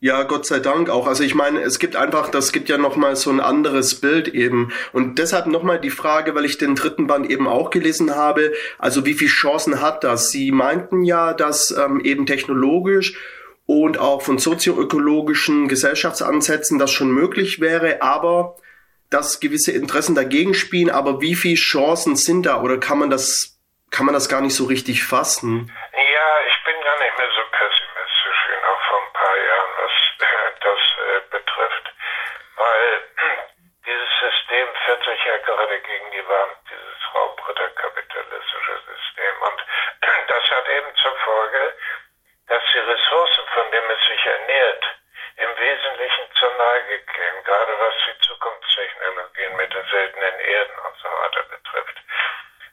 Ja, 0.03 0.23
Gott 0.23 0.45
sei 0.45 0.59
Dank 0.59 0.89
auch. 0.89 1.07
Also 1.07 1.23
ich 1.23 1.33
meine, 1.33 1.61
es 1.61 1.79
gibt 1.79 1.95
einfach, 1.95 2.29
das 2.29 2.51
gibt 2.51 2.67
ja 2.67 2.77
nochmal 2.77 3.15
so 3.15 3.29
ein 3.29 3.39
anderes 3.39 4.01
Bild 4.01 4.27
eben. 4.27 4.73
Und 4.91 5.17
deshalb 5.17 5.47
nochmal 5.47 5.79
die 5.79 5.91
Frage, 5.91 6.35
weil 6.35 6.43
ich 6.43 6.57
den 6.57 6.75
dritten 6.75 7.07
Band 7.07 7.29
eben 7.29 7.47
auch 7.47 7.69
gelesen 7.69 8.13
habe, 8.13 8.51
also 8.77 9.05
wie 9.05 9.13
viele 9.13 9.29
Chancen 9.29 9.79
hat 9.79 10.03
das? 10.03 10.29
Sie 10.29 10.51
meinten 10.51 11.03
ja, 11.03 11.31
dass 11.31 11.71
ähm, 11.71 12.01
eben 12.03 12.25
technologisch 12.25 13.17
und 13.65 13.97
auch 13.97 14.21
von 14.21 14.39
sozioökologischen 14.39 15.69
Gesellschaftsansätzen 15.69 16.79
das 16.79 16.91
schon 16.91 17.09
möglich 17.09 17.61
wäre, 17.61 18.01
aber 18.01 18.57
dass 19.09 19.39
gewisse 19.39 19.71
Interessen 19.71 20.15
dagegen 20.15 20.53
spielen, 20.53 20.89
aber 20.89 21.21
wie 21.21 21.35
viele 21.35 21.55
Chancen 21.55 22.17
sind 22.17 22.45
da 22.45 22.61
oder 22.61 22.77
kann 22.77 22.99
man 22.99 23.09
das, 23.09 23.57
kann 23.89 24.05
man 24.05 24.13
das 24.13 24.27
gar 24.27 24.41
nicht 24.41 24.55
so 24.55 24.65
richtig 24.65 25.01
fassen? 25.01 25.71
Ja, 25.93 26.29
ich 26.49 26.65
bin 26.65 26.75
gar 26.83 26.99
nicht 26.99 27.17
mehr 27.17 27.31
so 27.37 27.43
pessimistisch 27.55 28.39
wie 28.51 28.59
noch 28.67 28.81
vor 28.89 28.99
ein 28.99 29.13
paar 29.13 29.37
Jahren, 29.37 29.71
was 29.79 29.91
das 30.63 30.79
äh, 30.79 31.21
betrifft, 31.29 31.85
weil 32.55 33.01
dieses 33.85 34.09
System 34.19 34.67
fährt 34.85 35.03
gerade 35.73 35.81
gegen 35.81 36.11
die 36.11 36.27
Wand, 36.27 36.57
dieses 36.69 37.15
raubritterkapitalistische 37.15 38.77
System. 38.85 39.41
Und 39.41 39.65
das 40.27 40.51
hat 40.51 40.69
eben 40.69 40.95
zur 40.95 41.15
Folge, 41.17 41.73
dass 42.47 42.63
die 42.73 42.79
Ressourcen, 42.79 43.45
von 43.53 43.71
denen 43.71 43.89
es 43.89 44.05
sich 44.05 44.25
ernährt, 44.25 44.85
im 45.37 45.57
Wesentlichen 45.57 46.25
zur 46.37 46.51
Neige 46.57 46.99
gehen, 46.99 47.43
gerade 47.45 47.73
was 47.79 47.93
die 48.05 48.27
Zukunftstechnologien 48.27 49.55
mit 49.55 49.73
den 49.73 49.85
seltenen 49.89 50.39
Erden 50.39 50.79
und 50.85 50.97
so 50.97 51.09
weiter 51.09 51.43
betrifft. 51.43 51.97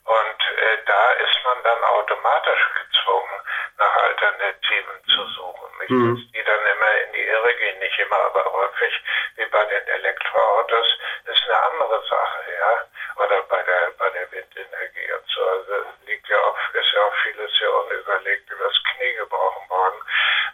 Und 0.05 0.41
äh, 0.59 0.79
da 0.85 1.13
ist 1.13 1.45
man 1.45 1.63
dann 1.63 1.85
automatisch 1.85 2.69
gezwungen, 2.85 3.41
nach 3.81 3.97
Alternativen 3.97 4.97
zu 5.09 5.25
suchen. 5.35 5.69
Nicht, 5.81 5.91
mhm. 5.91 6.15
dass 6.15 6.33
die 6.33 6.45
dann 6.45 6.65
immer 6.73 6.93
in 7.05 7.13
die 7.13 7.27
Irre 7.27 7.55
gehen, 7.55 7.79
nicht 7.81 7.99
immer, 7.99 8.21
aber 8.27 8.45
häufig, 8.53 8.95
wie 9.37 9.47
bei 9.47 9.65
den 9.65 9.89
Elektroautos, 9.89 10.87
ist 11.25 11.45
eine 11.49 11.59
andere 11.73 12.03
Sache, 12.07 12.41
ja. 12.61 13.25
Oder 13.25 13.43
bei 13.43 13.63
der 13.63 13.91
bei 14.01 14.11
der 14.11 14.31
Windenergie 14.33 15.13
und 15.13 15.27
so. 15.29 15.41
Also 15.45 15.73
liegt 16.07 16.29
ja 16.29 16.39
auch, 16.39 16.57
ist 16.73 16.93
ja 16.93 17.01
auch 17.03 17.15
vieles 17.23 17.51
sehr 17.59 17.73
unüberlegt 17.75 18.51
übers 18.51 18.83
Knie 18.85 19.15
gebrochen 19.15 19.69
worden. 19.69 20.01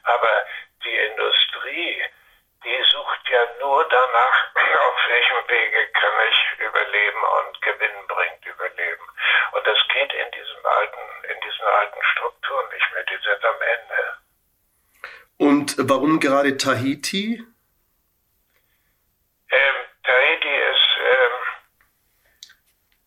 Aber 0.05 0.45
die 0.85 0.97
Industrie, 0.97 2.05
die 2.65 2.83
sucht 2.93 3.29
ja 3.31 3.43
nur 3.61 3.85
danach, 3.89 4.39
auf 4.89 4.99
welchem 5.09 5.49
Wege 5.49 5.87
kann 5.93 6.15
ich 6.31 6.61
überleben 6.61 7.23
und 7.39 7.63
Gewinn 7.63 8.07
bringt 8.09 8.47
überleben. 8.47 9.07
Und 9.53 9.67
das 9.67 9.79
geht 9.89 10.13
in 10.13 10.31
diesem 10.33 10.67
alten, 10.67 11.25
in 11.31 11.41
diesen 11.41 11.65
alten 11.65 12.03
Strukturen 12.13 12.69
nicht 12.73 12.93
mehr. 12.93 13.05
Die 13.05 13.19
sind 13.23 13.45
am 13.45 13.61
Ende. 13.63 13.97
Und 15.39 15.71
warum 15.89 16.21
gerade 16.21 16.57
Tahiti? 16.57 17.43
Ähm, 19.51 19.77
Tahiti 20.03 20.49
ist 20.49 20.89
ähm, 20.99 21.35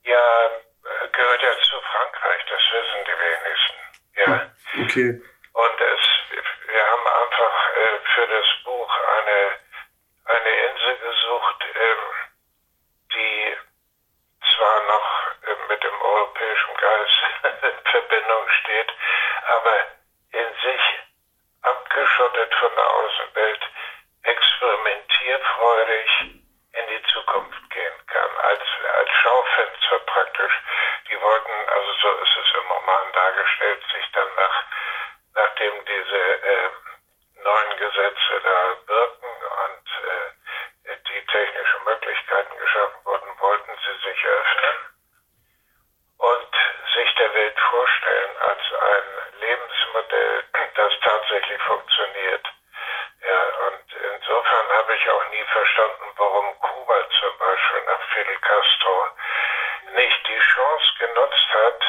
ja 0.03 0.49
gehört 1.11 1.41
ja 1.41 1.51
zu 1.63 1.81
Frankreich, 1.81 2.41
das 2.49 2.61
wissen 2.71 3.05
die 3.05 3.17
wenigsten. 3.23 3.79
Ja. 4.15 4.51
Okay. 4.83 5.21
Und 5.53 5.81
es, 5.81 6.03
wir 6.71 6.83
haben 6.87 7.07
einfach 7.07 7.55
äh, 7.75 7.99
für 8.15 8.27
das 8.27 8.45
Buch 8.63 8.91
eine, 9.17 9.59
eine 10.25 10.49
Insel 10.69 10.97
gesucht, 10.97 11.65
ähm, 11.75 11.97
die 13.13 13.57
zwar 14.55 14.83
noch 14.87 15.07
äh, 15.43 15.55
mit 15.67 15.83
dem 15.83 16.01
europäischen 16.01 16.73
Geist 16.77 17.19
in 17.63 17.77
Verbindung 17.91 18.49
steht, 18.63 18.91
aber 19.47 19.75
in 20.31 20.47
sich 20.63 20.81
abgeschottet 21.61 22.53
von 22.55 22.71
der 22.75 22.89
Außenwelt, 22.89 23.61
experimentierfreudig 24.23 26.09
in 26.71 26.87
die 26.87 27.03
Zukunft 27.11 27.69
gehen 27.71 28.05
kann, 28.07 28.31
als, 28.43 28.63
als 28.95 29.09
Schaufenster 29.23 29.99
praktisch. 30.05 30.53
Die 31.09 31.19
wollten, 31.21 31.51
also 31.67 31.93
so 32.01 32.11
ist 32.23 32.37
es 32.37 32.61
im 32.61 32.71
Roman 32.71 33.11
dargestellt, 33.13 33.83
sich 33.91 34.11
dann 34.13 34.27
nach 34.35 34.63
nachdem 35.35 35.85
diese 35.85 36.17
äh, 36.17 36.69
neuen 37.43 37.77
Gesetze 37.77 38.41
da 38.43 38.75
wirken 38.87 39.33
und 39.63 39.87
äh, 40.05 40.97
die 41.07 41.25
technischen 41.27 41.83
Möglichkeiten 41.85 42.57
geschaffen 42.57 43.05
wurden, 43.05 43.39
wollten 43.39 43.71
sie 43.85 44.09
sich 44.09 44.25
öffnen 44.25 44.77
und 46.17 46.55
sich 46.95 47.15
der 47.15 47.33
Welt 47.33 47.59
vorstellen 47.59 48.37
als 48.39 48.61
ein 48.73 49.39
Lebensmodell, 49.39 50.43
das 50.75 50.93
tatsächlich 51.03 51.61
funktioniert. 51.63 52.47
Ja, 53.21 53.41
und 53.67 53.85
insofern 54.15 54.69
habe 54.77 54.95
ich 54.95 55.09
auch 55.09 55.29
nie 55.29 55.43
verstanden, 55.51 56.05
warum 56.15 56.59
Kuba 56.59 56.95
zum 57.19 57.37
Beispiel 57.37 57.81
nach 57.85 58.01
Fidel 58.13 58.39
Castro 58.39 59.07
nicht 59.95 60.27
die 60.27 60.39
Chance 60.39 60.88
genutzt 60.99 61.47
hat, 61.53 61.81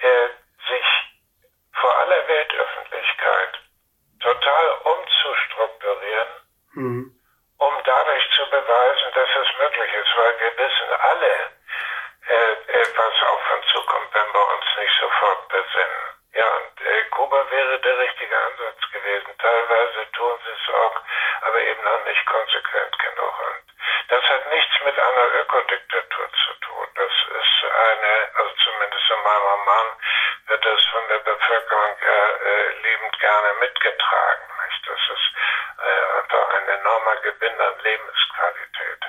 äh, 0.00 0.28
sich 0.68 0.86
vor 1.80 1.98
aller 2.00 2.28
Weltöffentlichkeit 2.28 3.60
total 4.20 4.70
umzustrukturieren, 4.84 6.28
mhm. 6.74 7.20
um 7.58 7.74
dadurch 7.84 8.24
zu 8.36 8.50
beweisen, 8.50 9.12
dass 9.14 9.28
es 9.28 9.58
möglich 9.58 9.92
ist, 9.94 10.16
weil 10.16 10.40
wir 10.40 10.58
wissen 10.58 10.92
alle, 10.98 11.34
äh, 12.28 12.52
äh, 12.72 12.86
was 12.96 13.28
auf 13.28 13.52
uns 13.56 13.66
zukommt, 13.72 14.14
wenn 14.14 14.32
wir 14.32 14.54
uns 14.54 14.66
nicht 14.78 14.94
sofort 15.00 15.48
besinnen. 15.48 16.10
Ja, 16.32 16.46
und 16.46 16.86
äh, 16.86 17.02
Kuba 17.10 17.50
wäre 17.50 17.80
der 17.80 17.98
richtige 17.98 18.36
Ansatz 18.36 18.80
gewesen. 18.92 19.34
Teilweise 19.38 20.12
tun 20.12 20.38
sie 20.44 20.52
es 20.52 20.74
auch, 20.74 20.96
aber 21.42 21.60
eben 21.60 21.82
noch 21.82 22.04
nicht 22.04 22.24
konsequent 22.26 22.98
genug. 22.98 23.34
Und 23.50 23.64
das 24.08 24.24
hat 24.30 24.46
nichts 24.50 24.74
mit 24.84 24.98
einer 24.98 25.34
Ökodiktatur 25.42 26.28
zu 26.44 26.52
tun. 26.66 26.86
Das 26.94 27.12
ist 27.34 27.64
eine, 27.64 28.30
also 28.34 28.52
zumindest 28.62 29.10
in 29.10 29.22
meinem 29.24 29.42
Roman 29.42 29.86
wird 30.46 30.64
das 30.64 30.84
von 30.86 31.08
der 31.08 31.18
Bevölkerung 31.18 31.96
ja 31.98 32.20
äh, 32.46 32.70
liebend 32.82 33.18
gerne 33.18 33.54
mitgetragen. 33.60 34.44
Nicht? 34.66 34.86
Das 34.86 35.00
ist 35.14 35.26
äh, 35.82 36.18
einfach 36.18 36.48
ein 36.54 36.68
enormer 36.68 37.16
Gewinn 37.16 37.60
an 37.60 37.74
Lebensqualität. 37.82 39.02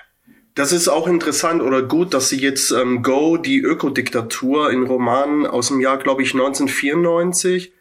Das 0.61 0.71
ist 0.71 0.89
auch 0.89 1.07
interessant 1.07 1.63
oder 1.63 1.81
gut, 1.81 2.13
dass 2.13 2.29
Sie 2.29 2.39
jetzt 2.39 2.69
ähm, 2.69 3.01
Go, 3.01 3.37
die 3.37 3.61
Ökodiktatur 3.61 4.69
in 4.69 4.83
Romanen 4.83 5.47
aus 5.47 5.69
dem 5.69 5.79
Jahr, 5.79 5.97
glaube 5.97 6.21
ich, 6.21 6.35
1994 6.35 7.73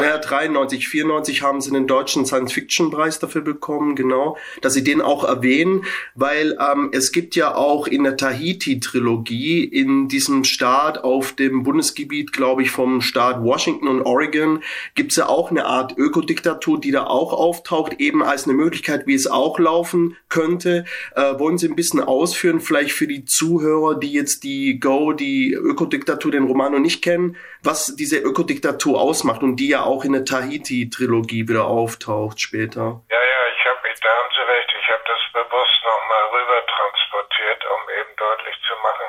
der 0.00 0.18
93, 0.18 0.88
94 0.88 1.42
haben 1.42 1.60
sie 1.60 1.70
einen 1.70 1.86
deutschen 1.86 2.26
Science-Fiction-Preis 2.26 3.18
dafür 3.18 3.42
bekommen, 3.42 3.96
genau, 3.96 4.36
dass 4.60 4.74
sie 4.74 4.84
den 4.84 5.00
auch 5.00 5.24
erwähnen, 5.24 5.84
weil 6.14 6.56
ähm, 6.60 6.90
es 6.92 7.12
gibt 7.12 7.34
ja 7.36 7.54
auch 7.54 7.86
in 7.86 8.04
der 8.04 8.16
Tahiti-Trilogie 8.16 9.64
in 9.64 10.08
diesem 10.08 10.44
Staat 10.44 11.02
auf 11.02 11.32
dem 11.32 11.62
Bundesgebiet, 11.62 12.32
glaube 12.32 12.62
ich, 12.62 12.70
vom 12.70 13.00
Staat 13.00 13.42
Washington 13.42 13.88
und 13.88 14.02
Oregon, 14.02 14.62
gibt's 14.94 15.16
ja 15.16 15.28
auch 15.28 15.50
eine 15.50 15.64
Art 15.64 15.96
Ökodiktatur, 15.96 16.80
die 16.80 16.90
da 16.90 17.04
auch 17.04 17.32
auftaucht, 17.32 17.94
eben 17.98 18.22
als 18.22 18.44
eine 18.44 18.54
Möglichkeit, 18.54 19.06
wie 19.06 19.14
es 19.14 19.26
auch 19.26 19.58
laufen 19.58 20.16
könnte. 20.28 20.84
Äh, 21.14 21.38
wollen 21.38 21.58
Sie 21.58 21.68
ein 21.68 21.76
bisschen 21.76 22.00
ausführen, 22.00 22.60
vielleicht 22.60 22.92
für 22.92 23.06
die 23.06 23.24
Zuhörer, 23.24 23.98
die 23.98 24.12
jetzt 24.12 24.44
die 24.44 24.78
Go, 24.78 25.12
die 25.12 25.52
Ökodiktatur, 25.52 26.32
den 26.32 26.44
Roman 26.44 26.72
noch 26.72 26.80
nicht 26.80 27.02
kennen, 27.02 27.36
was 27.62 27.96
diese 27.96 28.18
Ökodiktatur 28.18 29.00
ausmacht 29.00 29.42
und 29.42 29.56
die 29.56 29.68
ja 29.68 29.85
auch 29.86 30.04
in 30.04 30.12
der 30.12 30.24
Tahiti-Trilogie 30.24 31.48
wieder 31.48 31.66
auftaucht 31.66 32.40
später. 32.40 33.00
Ja, 33.08 33.22
ja, 33.22 33.40
ich 33.54 33.62
habe, 33.64 33.78
da 34.02 34.10
haben 34.10 34.30
Sie 34.34 34.42
recht, 34.42 34.70
ich 34.74 34.88
habe 34.90 35.04
das 35.06 35.22
bewusst 35.32 35.78
nochmal 35.86 36.24
rüber 36.34 36.60
transportiert, 36.66 37.60
um 37.70 37.82
eben 37.90 38.12
deutlich 38.16 38.56
zu 38.66 38.74
machen, 38.82 39.08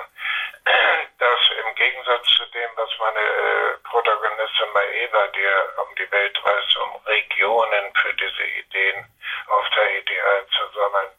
dass 1.19 1.41
im 1.65 1.75
Gegensatz 1.75 2.25
zu 2.37 2.45
dem, 2.53 2.69
was 2.75 2.89
meine 2.99 3.19
äh, 3.19 3.77
Protagonistin 3.83 4.69
Maeva, 4.73 5.27
die 5.33 5.41
ja 5.41 5.59
um 5.81 5.89
die 5.97 6.11
Welt 6.11 6.37
reist, 6.45 6.77
um 6.77 7.01
Regionen 7.05 7.85
für 7.97 8.13
diese 8.13 8.45
Ideen 8.61 9.05
auf 9.47 9.65
Tahiti 9.73 10.17
einzusammeln, 10.19 11.11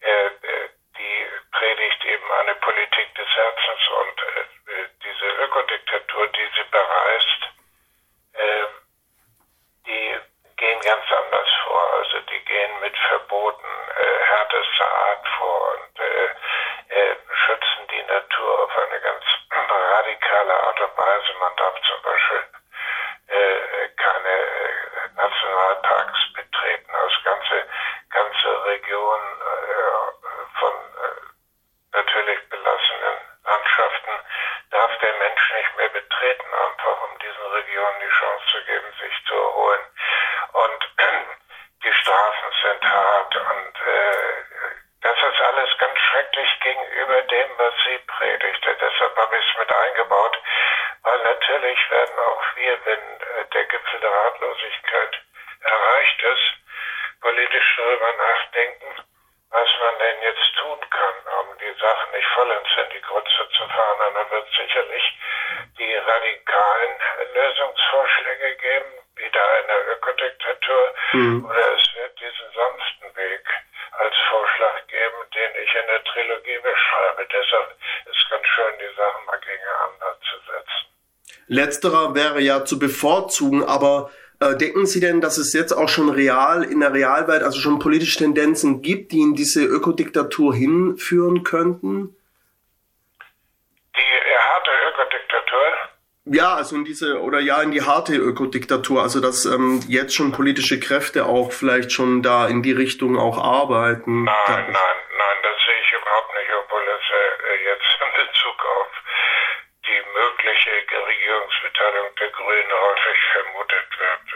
äh, 0.00 0.26
äh, 0.26 0.68
die 0.98 1.16
predigt 1.52 2.04
eben 2.04 2.28
eine 2.42 2.54
Politik 2.56 3.08
des 3.14 3.28
Herzens 3.28 3.84
und 4.02 4.16
äh, 4.20 4.88
diese 5.02 5.28
Ökodiktatur, 5.46 6.26
die 6.28 6.48
sie 6.56 6.66
bereist, 6.70 7.53
ähm, 8.36 8.68
die 9.86 10.20
gehen 10.56 10.80
ganz 10.80 11.04
anders 11.12 11.48
vor. 11.64 11.94
Also 11.98 12.20
die 12.20 12.44
gehen 12.44 12.80
mit 12.80 12.96
Verboten 13.08 13.66
äh, 13.96 14.24
härtester 14.24 14.86
Art 14.86 15.28
vor 15.38 15.72
und 15.72 16.00
äh, 16.00 16.24
äh, 16.94 17.16
schützen 17.44 17.88
die 17.90 18.02
Natur 18.02 18.64
auf 18.64 18.78
eine 18.78 19.00
ganz 19.00 19.24
radikale 19.70 20.54
Art 20.54 20.80
und 20.80 20.96
Weise. 20.96 21.32
Man 21.40 21.56
darf 21.56 21.74
zum 21.82 22.02
Beispiel 22.02 22.44
keine 23.96 24.36
Nationalparks 25.16 26.18
betreten, 26.34 26.94
also 26.94 27.16
ganze, 27.24 27.66
ganze 28.10 28.48
von 30.60 30.74
natürlich 31.92 32.48
belassenen 32.48 33.16
Landschaften 33.44 34.12
darf 34.70 34.98
der 34.98 35.14
Mensch 35.18 35.52
nicht 35.56 35.76
mehr 35.76 35.88
betreten. 35.88 36.54
Personen 37.84 38.00
die 38.00 38.08
Chance 38.08 38.44
zu 38.50 38.64
geben, 38.64 38.92
sich 39.00 39.26
zu 39.26 39.34
erholen. 39.34 39.80
Und 40.52 40.80
die 41.84 41.92
Strafen 41.92 42.52
sind 42.62 42.84
hart 42.84 43.36
und 43.36 43.76
äh, 43.80 44.44
das 45.02 45.16
ist 45.18 45.40
alles 45.40 45.78
ganz 45.78 45.98
schrecklich 45.98 46.60
gegenüber 46.60 47.22
dem, 47.22 47.50
was 47.58 47.74
sie 47.84 47.98
predigte. 48.06 48.76
Deshalb 48.80 49.16
habe 49.16 49.36
ich 49.36 49.44
es 49.44 49.58
mit 49.58 49.72
eingebaut, 49.72 50.38
weil 51.02 51.18
natürlich 51.24 51.90
werden 51.90 52.18
auch 52.18 52.42
wir, 52.56 52.78
wenn 52.84 52.98
äh, 52.98 53.44
der 53.52 53.64
Gipfel 53.66 54.00
der 54.00 54.10
Ratlosigkeit 54.10 55.20
erreicht 55.60 56.22
ist, 56.22 57.20
politisch 57.20 57.76
darüber 57.76 58.12
nachdenken, 58.12 59.04
was 59.50 59.68
man 59.80 59.98
denn 59.98 60.22
jetzt 60.22 60.56
tun 60.58 60.80
kann, 60.90 61.14
um 61.40 61.58
die 61.58 61.74
Sache 61.80 62.10
nicht 62.16 62.28
vollends 62.28 62.70
in 62.76 62.90
die 62.90 63.02
Grütze 63.02 63.48
zu 63.56 63.68
fahren. 63.68 64.08
Und 64.08 64.14
dann 64.14 64.30
wird 64.30 64.48
sicherlich 64.56 65.14
die 65.78 65.94
radikalen 65.94 66.94
Lösungsvorschläge 67.34 68.56
geben, 68.56 68.92
wieder 69.16 69.44
eine 69.58 69.76
Ökodiktatur, 69.94 70.82
mhm. 71.12 71.44
oder 71.44 71.64
es 71.76 71.84
wird 71.94 72.14
diesen 72.18 72.48
sanften 72.54 73.08
Weg 73.16 73.44
als 73.98 74.14
Vorschlag 74.30 74.86
geben, 74.88 75.20
den 75.34 75.50
ich 75.62 75.70
in 75.74 75.86
der 75.86 76.02
Trilogie 76.04 76.58
beschreibe. 76.62 77.26
Deshalb 77.30 77.68
ist 78.10 78.30
ganz 78.30 78.46
schön, 78.46 78.74
die 78.80 78.96
Sachen 78.96 79.24
mal 79.26 79.38
gegeneinander 79.38 80.10
zu 80.22 80.36
setzen. 80.46 80.84
Letzterer 81.46 82.14
wäre 82.14 82.40
ja 82.40 82.64
zu 82.64 82.78
bevorzugen, 82.78 83.64
aber 83.64 84.10
äh, 84.40 84.56
denken 84.56 84.86
Sie 84.86 85.00
denn, 85.00 85.20
dass 85.20 85.38
es 85.38 85.52
jetzt 85.52 85.72
auch 85.72 85.88
schon 85.88 86.08
real 86.10 86.64
in 86.64 86.80
der 86.80 86.92
Realwelt, 86.92 87.42
also 87.42 87.60
schon 87.60 87.78
politische 87.78 88.18
Tendenzen 88.18 88.82
gibt, 88.82 89.12
die 89.12 89.20
in 89.20 89.34
diese 89.34 89.64
Ökodiktatur 89.64 90.54
hinführen 90.54 91.44
könnten? 91.44 92.16
Die 93.96 94.36
harte 94.36 94.70
Ökodiktatur? 95.34 95.90
Ja, 96.26 96.54
also 96.54 96.76
in 96.76 96.84
diese, 96.84 97.20
oder 97.20 97.38
ja, 97.40 97.60
in 97.60 97.70
die 97.70 97.82
harte 97.82 98.16
Ökodiktatur, 98.16 99.02
also 99.02 99.20
dass 99.20 99.44
ähm, 99.44 99.82
jetzt 99.88 100.14
schon 100.14 100.32
politische 100.32 100.80
Kräfte 100.80 101.26
auch 101.26 101.52
vielleicht 101.52 101.92
schon 101.92 102.22
da 102.22 102.46
in 102.48 102.62
die 102.62 102.72
Richtung 102.72 103.18
auch 103.18 103.36
arbeiten. 103.36 104.24
Nein, 104.24 104.34
nein, 104.48 104.72
nein, 104.72 105.38
das 105.42 105.56
sehe 105.66 105.80
ich 105.84 105.92
überhaupt 105.92 106.32
nicht, 106.34 106.50
obwohl 106.64 106.80
es 106.80 107.04
äh, 107.12 107.64
jetzt 107.68 107.92
in 108.00 108.12
Bezug 108.24 108.56
auf 108.56 108.88
die 109.84 110.00
mögliche 110.16 110.72
Regierungsbeteiligung 111.06 112.14
der 112.16 112.30
Grünen 112.30 112.72
häufig 112.72 113.18
vermutet 113.32 113.88
wird. 114.00 114.26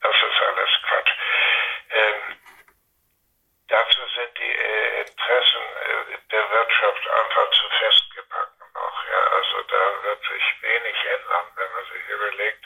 Das 0.00 0.16
ist 0.16 0.40
alles 0.40 0.72
Quatsch. 0.88 1.12
Ähm, 1.90 2.20
dazu 3.68 4.00
sind 4.16 4.32
die 4.40 4.54
äh, 4.56 5.00
Interessen 5.04 5.64
äh, 5.84 6.16
der 6.32 6.44
Wirtschaft 6.48 7.04
einfach 7.12 7.50
zu 7.52 7.64
festgepackt 7.76 8.60
noch. 8.72 8.98
Ja? 9.04 9.20
Also 9.36 9.56
da 9.68 9.82
wird 10.08 10.20
sich 10.24 10.44
wenig 10.74 11.04
ändern, 11.04 11.46
wenn 11.56 11.72
man 11.72 11.84
sich 11.84 12.08
überlegt, 12.08 12.64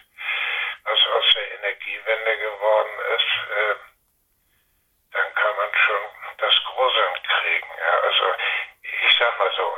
was 0.85 1.07
aus 1.17 1.25
der 1.35 1.55
Energiewende 1.59 2.39
geworden 2.39 2.97
ist. 3.17 3.33
Äh, 3.53 3.75
dann 5.13 5.35
kann 5.35 5.57
man 5.57 5.71
schon 5.75 6.03
das 6.39 6.55
Gruseln 6.65 7.15
kriegen. 7.23 7.71
Ja? 7.79 7.93
Also 8.01 8.25
ich 8.83 9.17
sag 9.19 9.39
mal 9.39 9.53
so, 9.57 9.77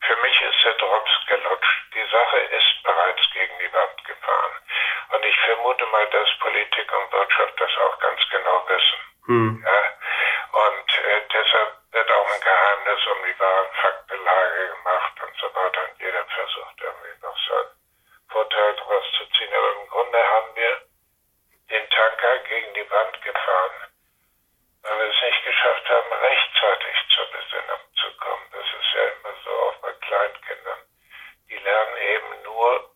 für 0.00 0.16
mich 0.16 0.40
ist 0.42 0.64
der 0.64 0.74
Drops 0.74 1.10
gelutscht. 1.26 1.94
Die 1.94 2.06
Sache 2.10 2.38
ist 2.38 2.82
bereits 2.82 3.22
gegen 3.32 3.58
die 3.58 3.72
Wand 3.72 4.04
gefahren. 4.04 4.54
Und 5.10 5.24
ich 5.24 5.36
vermute 5.40 5.86
mal, 5.86 6.06
dass 6.10 6.28
Politik 6.40 6.92
und 6.92 7.12
Wirtschaft 7.12 7.60
das 7.60 7.76
auch 7.78 7.98
ganz 8.00 8.20
genau 8.30 8.68
wissen. 8.68 9.00
Hm. 9.26 9.64
Ja? 9.64 9.80
Und 10.52 10.98
äh, 10.98 11.20
deshalb 11.32 11.70
wird 11.92 12.10
auch 12.10 12.30
ein 12.34 12.40
Geheimnis 12.40 13.06
um 13.06 13.24
die 13.26 13.38
wahren 13.38 13.70
Faktenlage 13.82 14.68
gemacht 14.76 15.12
und 15.22 15.36
so 15.38 15.54
weiter. 15.54 15.82
Und 15.90 16.00
jeder 16.00 16.24
versucht 16.24 16.80
irgendwie 16.80 17.20
noch 17.22 17.36
seinen 17.48 17.70
Vorteil 18.30 18.74
daraus 18.76 19.04
zu 19.18 19.26
ziehen. 19.36 19.52
Aber 19.54 19.72
im 19.82 19.88
Grunde 19.88 20.18
haben 20.18 20.56
wir 20.56 20.82
den 21.70 21.90
Tanker 21.90 22.38
gegen 22.48 22.74
die 22.74 22.90
Wand 22.90 23.22
gefahren, 23.22 23.92
weil 24.82 24.98
wir 24.98 25.14
es 25.14 25.22
nicht 25.22 25.44
geschafft 25.44 25.88
haben, 25.88 26.12
rechtzeitig 26.12 26.96
zur 27.14 27.26
Besinnung 27.30 27.82
zu 28.00 28.16
kommen. 28.18 28.46
Das 28.52 28.66
ist 28.66 28.94
ja 28.94 29.02
immer 29.04 29.34
so 29.44 29.50
auch 29.50 29.76
bei 29.82 29.92
Kleinkindern. 29.92 30.82
Die 31.48 31.58
lernen 31.58 31.96
eben 31.96 32.42
nur, 32.42 32.90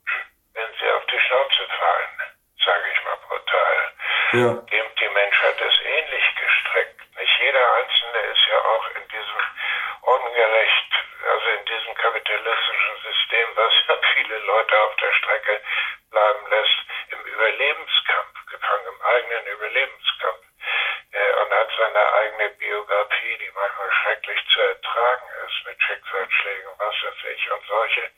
wenn 0.54 0.74
sie 0.80 0.90
auf 0.90 1.06
die 1.06 1.20
Schnauze 1.20 1.68
fallen, 1.78 2.36
sage 2.64 2.84
ich 2.92 3.04
mal 3.04 3.18
brutal. 3.28 3.92
Ja. 4.32 4.52
Die, 4.70 4.82
die 5.00 5.08
Menschheit 5.08 5.60
ist 5.60 5.80
ähnlich 5.84 6.24
gestrickt. 6.34 7.00
Nicht 7.16 7.38
jeder 7.38 7.74
Einzelne 7.74 8.20
ist 8.32 8.46
ja 8.48 8.58
auch 8.58 8.86
in 8.96 9.08
diesem 9.08 9.40
ungerecht, 10.02 10.92
also 11.24 11.46
in 11.50 11.64
diesem 11.66 11.94
kapitalistischen 11.94 12.96
System, 13.02 13.48
was 13.54 13.72
ja 13.88 13.96
viele 14.14 14.38
Leute 14.38 14.80
auf 14.80 14.96
der 14.96 15.12
Strecke 15.12 15.60
bleiben 16.10 16.46
lässt, 16.50 16.78
im 17.08 17.20
Überlebenskampf, 17.26 18.46
gefangen 18.50 18.86
im 18.86 19.02
eigenen 19.02 19.46
Überlebenskampf 19.46 20.44
äh, 21.12 21.32
und 21.42 21.50
hat 21.52 21.70
seine 21.76 22.12
eigene 22.12 22.48
Biografie, 22.50 23.38
die 23.38 23.50
manchmal 23.54 23.92
schrecklich 24.02 24.40
zu 24.52 24.60
ertragen 24.60 25.26
ist 25.46 25.66
mit 25.66 25.82
Schicksalsschlägen, 25.82 26.70
was 26.78 26.94
weiß 27.02 27.32
ich. 27.34 27.50
Und 27.50 27.66
solche 27.66 28.10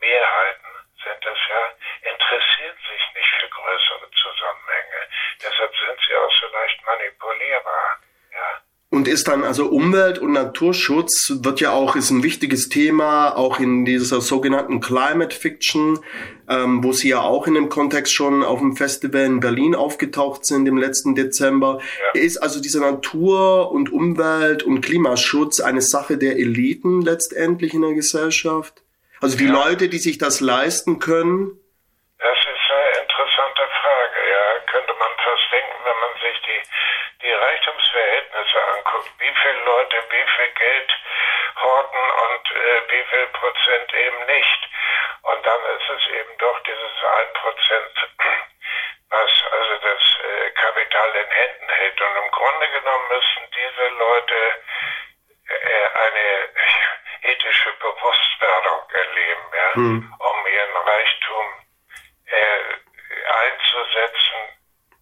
Mehrheiten 0.00 0.68
sind 1.04 1.26
es 1.26 1.38
ja, 1.48 2.10
interessieren 2.10 2.78
sich 2.90 3.14
nicht 3.14 3.30
für 3.40 3.48
größere 3.48 4.10
Zusammenhänge. 4.10 5.08
Deshalb 5.42 5.76
sind 5.76 6.00
sie 6.06 6.16
auch 6.16 6.32
so 6.40 6.48
leicht 6.68 6.84
manipulierbar. 6.86 7.98
Ja. 8.32 8.62
Und 8.90 9.06
ist 9.06 9.28
dann 9.28 9.44
also 9.44 9.66
Umwelt- 9.66 10.18
und 10.18 10.32
Naturschutz 10.32 11.32
wird 11.42 11.60
ja 11.60 11.72
auch, 11.72 11.94
ist 11.94 12.10
ein 12.10 12.22
wichtiges 12.22 12.70
Thema, 12.70 13.36
auch 13.36 13.60
in 13.60 13.84
dieser 13.84 14.22
sogenannten 14.22 14.80
Climate 14.80 15.36
Fiction, 15.36 16.02
ähm, 16.48 16.82
wo 16.82 16.92
Sie 16.92 17.10
ja 17.10 17.20
auch 17.20 17.46
in 17.46 17.54
dem 17.54 17.68
Kontext 17.68 18.14
schon 18.14 18.42
auf 18.42 18.60
dem 18.60 18.76
Festival 18.76 19.22
in 19.22 19.40
Berlin 19.40 19.74
aufgetaucht 19.74 20.46
sind 20.46 20.66
im 20.66 20.78
letzten 20.78 21.14
Dezember. 21.14 21.80
Ja. 22.14 22.20
Ist 22.20 22.38
also 22.38 22.62
dieser 22.62 22.80
Natur- 22.80 23.70
und 23.72 23.92
Umwelt- 23.92 24.62
und 24.62 24.80
Klimaschutz 24.80 25.60
eine 25.60 25.82
Sache 25.82 26.16
der 26.16 26.36
Eliten 26.36 27.02
letztendlich 27.02 27.74
in 27.74 27.82
der 27.82 27.92
Gesellschaft? 27.92 28.82
Also 29.20 29.36
die 29.36 29.46
ja. 29.46 29.52
Leute, 29.52 29.88
die 29.88 29.98
sich 29.98 30.16
das 30.16 30.40
leisten 30.40 30.98
können? 30.98 31.60
Das 32.18 32.38
ist 32.38 32.70
eine 32.72 33.04
interessante 33.04 33.62
Frage, 33.68 34.18
ja. 34.32 34.44
Könnte 34.72 34.92
man 34.98 35.12
fast 35.22 35.44
denken, 35.52 35.76
wenn 35.84 35.98
man 36.00 36.14
sich 36.24 36.40
die 36.46 36.60
die 37.22 37.32
Reichtumsverhältnisse 37.32 38.58
anguckt, 38.74 39.10
wie 39.18 39.34
viele 39.42 39.64
Leute 39.64 39.96
wie 40.10 40.26
viel 40.36 40.50
Geld 40.54 40.90
horten 41.78 42.10
und 42.10 42.50
äh, 42.50 42.82
wie 42.90 43.04
viel 43.04 43.26
Prozent 43.28 43.94
eben 43.94 44.26
nicht. 44.26 44.68
Und 45.22 45.46
dann 45.46 45.60
ist 45.76 45.90
es 45.90 46.12
eben 46.14 46.38
doch 46.38 46.58
dieses 46.62 47.04
ein 47.18 47.32
Prozent, 47.34 47.94
was 49.10 49.30
also 49.52 49.74
das 49.78 50.02
äh, 50.24 50.50
Kapital 50.50 51.10
in 51.16 51.30
Händen 51.30 51.68
hält. 51.68 52.00
Und 52.00 52.16
im 52.24 52.30
Grunde 52.30 52.68
genommen 52.70 53.08
müssen 53.08 53.42
diese 53.54 53.88
Leute 53.88 54.36
äh, 55.48 55.86
eine 56.04 56.48
ethische 57.32 57.72
Bewusstwerdung 57.74 58.82
erleben, 58.90 59.46
ja, 59.54 59.74
hm. 59.74 60.14
um 60.18 60.46
ihren 60.46 60.76
Reichtum 60.76 61.46
äh, 62.26 62.62
einzusetzen 63.28 64.38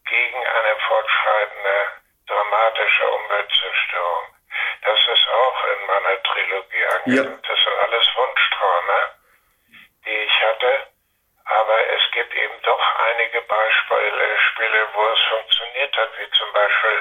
gegen 0.07 0.47
eine 0.47 0.77
fortschreitende 0.89 1.87
dramatische 2.27 3.09
Umweltzerstörung. 3.09 4.37
Das 4.83 5.01
ist 5.13 5.29
auch 5.29 5.65
in 5.65 5.87
meiner 5.87 6.23
Trilogie 6.37 6.85
angelegt. 6.85 7.47
Ja. 7.47 7.49
Das 7.49 7.59
sind 7.65 7.77
alles 7.85 8.07
Wunschträume, 8.17 8.99
die 10.05 10.19
ich 10.29 10.37
hatte. 10.43 10.73
Aber 11.47 11.77
es 11.97 12.03
gibt 12.13 12.35
eben 12.35 12.59
doch 12.63 12.85
einige 13.09 13.41
Beispiele, 13.43 14.25
Spiele, 14.51 14.81
wo 14.95 15.03
es 15.09 15.23
funktioniert 15.31 15.97
hat, 15.97 16.11
wie 16.19 16.31
zum 16.37 16.53
Beispiel 16.53 16.99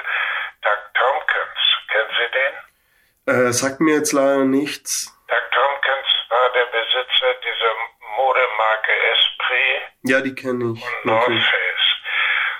Doug 0.62 0.82
Tompkins. 0.94 1.60
Kennen 1.90 2.12
Sie 2.16 2.30
den? 2.38 2.54
Äh, 3.26 3.52
sagt 3.52 3.80
mir 3.80 3.96
jetzt 3.96 4.12
leider 4.12 4.44
nichts. 4.44 5.12
Doug 5.28 5.46
Tompkins 5.52 6.08
war 6.30 6.48
der 6.54 6.66
Besitzer 6.66 7.34
dieser 7.42 7.74
Modemarke 8.16 8.92
Esprit. 9.12 9.82
Ja, 10.04 10.20
die 10.20 10.34
kenne 10.34 10.74
ich. 10.76 10.82
Und 10.84 11.04
North 11.04 11.26
Face. 11.26 11.88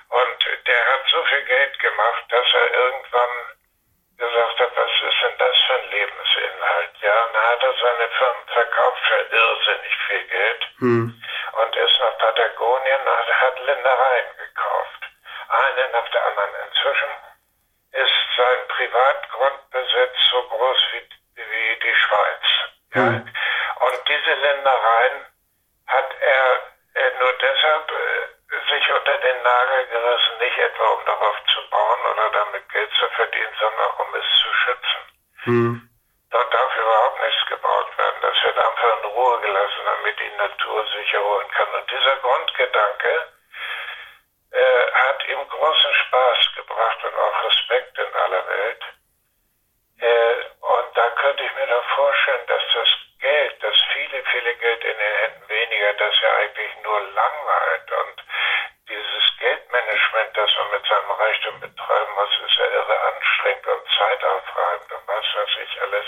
Und 0.09 0.41
der 0.67 0.83
hat 0.91 1.03
so 1.09 1.23
viel 1.31 1.45
Geld 1.45 1.79
gemacht, 1.79 2.25
dass 2.31 2.47
er 2.53 2.69
irgendwann 2.75 3.57
gesagt 4.19 4.61
hat, 4.61 4.73
was 4.77 4.91
ist 4.91 5.21
denn 5.23 5.39
das 5.39 5.57
für 5.67 5.75
ein 5.75 5.91
Lebensinhalt? 5.91 6.93
Ja, 7.03 7.25
und 7.27 7.35
dann 7.35 7.45
hat 7.45 7.63
er 7.63 7.75
seine 7.75 8.09
Firmen 8.19 8.47
verkauft 8.53 9.03
für 9.09 9.37
irrsinnig 9.37 9.95
viel 10.09 10.25
Geld 10.29 10.63
hm. 10.87 11.23
und 11.61 11.77
ist 11.77 12.01
nach 12.01 12.19
Patagonien 12.19 13.01
und 13.01 13.41
hat 13.41 13.59
Ländereien 13.67 14.29
gekauft. 14.39 15.03
Eine 15.49 15.91
nach 15.93 16.09
der 16.11 16.27
anderen. 16.27 16.51
Inzwischen 16.67 17.13
ist 17.93 18.19
sein 18.37 18.61
Privatgrundbesitz 18.69 20.17
so 20.31 20.43
groß 20.49 20.79
wie, 20.93 21.05
wie 21.43 21.79
die 21.83 21.95
Schweiz. 21.95 22.47
Ja? 22.95 23.03
Hm. 23.03 23.35
Und 23.87 24.09
diese 24.09 24.35
Ländereien 24.35 25.27
hat 25.89 26.11
er 26.21 26.47
äh, 26.95 27.11
nur 27.21 27.33
deshalb 27.41 27.91
äh, 27.91 28.75
sich 28.75 28.93
unter 28.93 29.19
den 29.19 29.43
Nagel 29.43 29.87
gerissen, 29.87 30.39
nicht 30.39 30.59
etwa 30.59 30.87
um 30.87 31.05
darauf 31.05 31.37
zu 31.53 31.71
bauen 31.71 32.01
oder 32.13 32.31
damit 32.31 32.69
Geld 32.69 32.91
zu 32.99 33.09
verdienen, 33.11 33.55
sondern 33.59 33.91
um 33.99 34.15
es 34.15 34.27
zu 34.43 34.49
schützen. 34.53 35.03
Hm. 35.45 35.89
Dort 36.31 36.55
darf 36.55 36.77
überhaupt 36.77 37.23
nichts 37.23 37.47
gebaut 37.47 37.99
werden. 37.99 38.17
Das 38.23 38.43
wird 38.45 38.57
wird 38.57 38.67
einfach 38.67 39.05
in 39.05 39.11
Ruhe 39.11 39.41
gelassen, 39.41 39.83
damit 39.85 40.19
die 40.19 40.37
Natur 40.37 40.87
sich 40.97 41.13
erholen 41.13 41.49
kann. 41.51 41.69
Und 41.75 41.91
dieser 41.91 42.17
Grundgedanke 42.17 43.29
äh, 44.53 44.93
hat 44.93 45.29
ihm 45.29 45.49
großen 45.49 45.95
Spaß 45.95 46.39
gebracht 46.57 47.05
und 47.05 47.15
auch 47.15 47.45
Respekt 47.45 47.99
in 47.99 48.15
aller 48.15 48.49
Welt. 48.49 48.83
Äh, 50.01 50.35
und 50.61 50.97
da 50.97 51.11
könnte 51.11 51.43
ich 51.45 51.55
mir 51.55 51.67
da 51.67 51.83
vorstellen, 51.95 52.47
dass 52.47 52.63
das 52.75 52.89
Geld, 53.21 53.63
das 53.63 53.77
viele, 53.93 54.23
viele 54.33 54.55
Geld 54.55 54.85
in 54.85 54.97
den 54.97 55.15
Händen 55.17 55.49
weniger, 55.49 55.93
das 55.95 56.15
ja 56.21 56.33
eigentlich 56.37 56.73
nur 56.83 57.01
langweilt 57.01 57.93
und 57.93 58.25
dieses 58.89 59.37
Geldmanagement, 59.39 60.37
das 60.37 60.51
Reichtum 61.27 61.61
betreiben 61.61 62.13
muss, 62.15 62.31
ist 62.47 62.59
ja 62.59 62.65
irre 62.67 63.01
anstrengend 63.15 63.67
und 63.67 63.89
zeitaufreibend 63.99 64.93
und 64.93 65.09
was 65.09 65.25
weiß 65.35 65.57
ich 65.63 65.83
alles. 65.83 66.07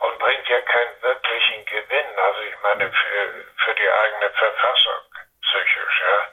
Und 0.00 0.18
bringt 0.18 0.48
ja 0.48 0.60
keinen 0.62 1.02
wirklichen 1.02 1.64
Gewinn. 1.66 2.18
Also 2.18 2.40
ich 2.40 2.56
meine 2.62 2.90
für, 2.90 3.44
für 3.64 3.74
die 3.74 3.90
eigene 3.90 4.30
Verfassung 4.30 5.02
psychisch, 5.42 6.02
ja, 6.02 6.28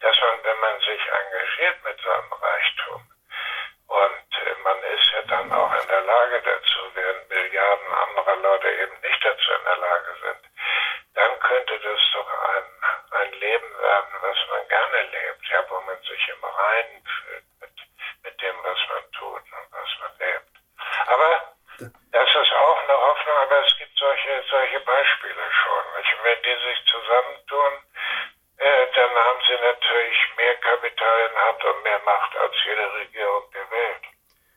dass 0.00 0.20
man, 0.20 0.44
wenn 0.44 0.60
man 0.60 0.80
sich 0.80 1.02
engagiert 1.06 1.84
mit 1.84 2.00
seinem 2.00 2.32
Reichtum 2.32 3.12
und 3.92 4.30
äh, 4.46 4.54
man 4.64 4.78
ist 4.82 5.10
ja 5.12 5.22
dann 5.28 5.52
auch 5.52 5.74
in 5.74 5.88
der 5.88 6.00
Lage 6.00 6.42
dazu, 6.42 6.80
während 6.94 7.28
Milliarden 7.28 7.92
anderer 7.92 8.36
Leute 8.36 8.70
eben 8.70 9.00
nicht 9.02 9.24
dazu 9.24 9.52
in 9.52 9.64
der 9.64 9.76
Lage 9.76 10.16
sind, 10.22 10.42
dann 11.14 11.38
könnte 11.40 11.78
das 11.78 12.00
doch 12.14 12.30
ein, 12.54 12.64
ein 13.20 13.32
Leben 13.32 13.78
werden, 13.78 14.14
was 14.22 14.38
man 14.50 14.68
gerne 14.68 15.02
lebt, 15.02 15.46
ja, 15.50 15.64
wo 15.68 15.80
man 15.80 16.00
sich 16.02 16.28
im 16.28 16.44
Reinen 16.44 17.04
fühlt 17.04 17.44
mit, 17.60 17.76
mit 18.24 18.42
dem, 18.42 18.56
was 18.64 18.78
man 18.88 19.12
tut 19.12 19.42
und 19.42 19.66
was 19.72 19.90
man 20.00 20.12
lebt. 20.18 20.52
Aber 21.06 21.52
das 22.12 22.28
ist 22.28 22.52
auch 22.52 22.78
eine 22.84 22.96
Hoffnung, 22.96 23.36
aber 23.36 23.66
es 23.66 23.76
gibt 23.76 23.98
solche, 23.98 24.42
solche 24.48 24.80
Beispiele 24.80 25.44
schon. 25.62 25.84
Wenn 26.22 26.42
die 26.42 26.64
sich 26.64 26.86
zusammentun, 26.86 27.72
äh, 28.58 28.86
dann 28.94 29.10
haben 29.10 29.40
sie 29.46 29.58
natürlich 29.60 30.16
mehr 30.36 30.54
Kapital 30.56 31.30
in 31.30 31.36
Hand 31.36 31.64
und 31.64 31.82
mehr 31.82 32.00
Macht 32.04 32.36
als 32.36 32.54
jede 32.64 32.94
Regierung 32.94 33.50
der 33.52 33.70
Welt. 33.70 34.02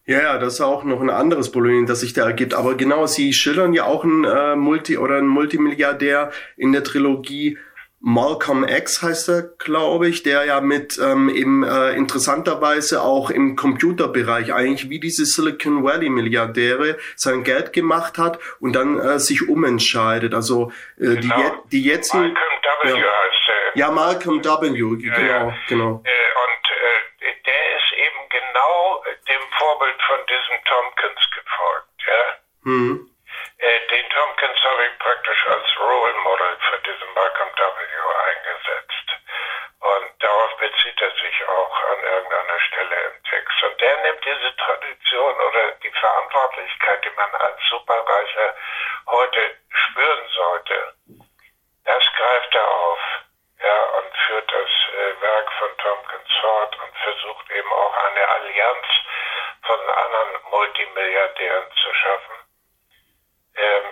Ja, 0.06 0.22
ja, 0.22 0.35
das 0.46 0.56
ist 0.56 0.62
auch 0.62 0.84
noch 0.84 1.02
ein 1.02 1.10
anderes 1.10 1.52
Problem, 1.52 1.86
das 1.86 2.00
sich 2.00 2.14
da 2.14 2.26
ergibt. 2.26 2.54
Aber 2.54 2.76
genau, 2.76 3.06
Sie 3.06 3.34
schildern 3.34 3.74
ja 3.74 3.86
auch 3.86 4.04
einen 4.04 4.24
äh, 4.24 4.56
Multi- 4.56 4.98
oder 4.98 5.18
einen 5.18 5.28
Multimilliardär 5.28 6.32
in 6.58 6.72
der 6.72 6.84
Trilogie 6.84 7.58
Malcolm 8.08 8.64
X 8.64 9.02
heißt 9.02 9.30
er, 9.30 9.42
glaube 9.58 10.08
ich, 10.08 10.22
der 10.22 10.46
ja 10.46 10.62
mit 10.62 11.00
ähm, 11.04 11.28
eben 11.28 11.64
äh, 11.64 11.94
interessanterweise 11.94 13.02
auch 13.02 13.32
im 13.32 13.56
Computerbereich 13.56 14.54
eigentlich 14.54 14.92
wie 14.92 15.00
diese 15.00 15.26
Silicon 15.26 15.84
Valley 15.84 16.10
Milliardäre 16.10 16.98
sein 17.16 17.44
Geld 17.44 17.74
gemacht 17.74 18.20
hat 18.20 18.38
und 18.60 18.74
dann 18.74 19.00
äh, 19.00 19.18
sich 19.18 19.50
umentscheidet. 19.50 20.36
Also 20.36 20.72
äh, 21.00 21.16
genau. 21.16 21.36
die, 21.72 21.80
die 21.80 21.84
jetzigen 21.84 22.34
Malcolm 22.34 22.84
W. 22.84 22.90
Ja. 22.90 22.96
heißt 22.96 23.48
der. 23.48 23.80
Ja, 23.80 23.90
Malcolm 23.90 24.44
W. 24.44 24.98
Genau, 24.98 25.20
ja. 25.20 25.58
genau. 25.68 25.92
Und 25.94 26.04
äh, 26.04 27.34
der 27.44 27.76
ist 27.76 27.92
eben 27.98 28.30
genau 28.30 29.02
dem 29.28 29.52
Vorbild 29.58 30.02
von 30.04 30.26
diesem 30.26 30.64
Tompkins 30.66 31.20
gefolgt. 31.32 32.02
Ja? 32.08 32.24
Hm. 32.64 33.10
Äh, 33.58 33.80
den 33.88 34.10
Tompkins 34.10 34.60
habe 34.64 34.86
ich 34.86 35.00
praktisch 35.00 35.48
als 35.48 35.80
Role 35.80 36.14
Model 36.24 36.58
für 36.70 36.80
diesen 36.80 37.14
Malcolm 37.14 37.50
W. 37.56 37.64
eingesetzt. 38.28 39.08
Und 39.80 40.24
darauf 40.24 40.58
bezieht 40.58 41.02
er 41.02 41.12
sich 41.12 41.48
auch 41.48 41.84
an 41.92 42.04
irgendeiner 42.04 42.60
Stelle 42.60 42.96
im 43.06 43.24
Text. 43.24 43.64
Und 43.64 43.82
der 43.82 44.02
nimmt 44.02 44.26
diese 44.26 44.56
Tradition 44.58 45.36
oder 45.36 45.72
die 45.84 45.92
Verantwortlichkeit, 45.92 47.06
die 47.06 47.16
man 47.16 47.36
als 47.36 47.60
Superreicher 47.70 48.56
heute 49.08 49.58
spüren 49.70 50.28
sollte, 50.36 50.94
das 51.86 52.04
greift 52.18 52.56
er 52.56 52.72
auf. 52.72 53.00
Ja, 53.64 53.84
und 53.98 54.18
führt 54.28 54.52
das 54.52 54.70
äh, 54.70 55.22
Werk 55.22 55.52
von 55.54 55.78
Tompkins 55.78 56.30
fort 56.42 56.78
und 56.84 56.98
versucht 56.98 57.50
eben 57.52 57.72
auch 57.72 57.98
eine 57.98 58.28
Allianz 58.28 58.86
von 59.64 59.80
anderen 59.80 60.52
Multimilliardären 60.52 61.72
zu 61.72 61.94
schaffen. 61.94 62.36
Ähm, 63.56 63.86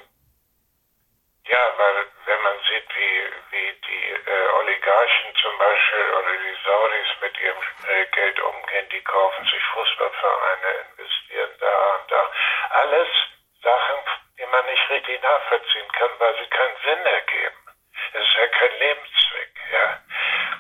ja, 1.48 1.74
weil 1.78 2.06
wenn 2.26 2.42
man 2.42 2.60
sieht, 2.70 2.96
wie, 2.96 3.34
wie 3.52 3.74
die 3.88 4.10
äh, 4.12 4.48
Oligarchen 4.60 5.36
zum 5.42 5.58
Beispiel 5.58 6.10
oder 6.12 6.38
die 6.38 6.58
Saudis 6.66 7.08
mit 7.22 7.40
ihrem 7.40 7.64
äh, 7.88 8.06
Geld 8.08 8.40
umgehen, 8.42 8.90
die 8.90 9.04
kaufen 9.04 9.46
sich 9.46 9.64
Fußballvereine, 9.74 10.86
investieren 10.92 11.56
da 11.60 11.96
und 11.96 12.12
da. 12.12 12.32
Alles 12.70 13.08
Sachen, 13.64 14.00
die 14.38 14.46
man 14.46 14.66
nicht 14.66 14.90
richtig 14.90 15.22
nachvollziehen 15.22 15.92
kann, 15.94 16.12
weil 16.20 16.36
sie 16.38 16.50
keinen 16.50 16.78
Sinn 16.84 17.06
ergeben. 17.06 17.64
Es 18.14 18.22
ist 18.22 18.36
ja 18.36 18.48
kein 18.48 18.80
Lebenszweck, 18.80 19.54
ja. 19.72 20.00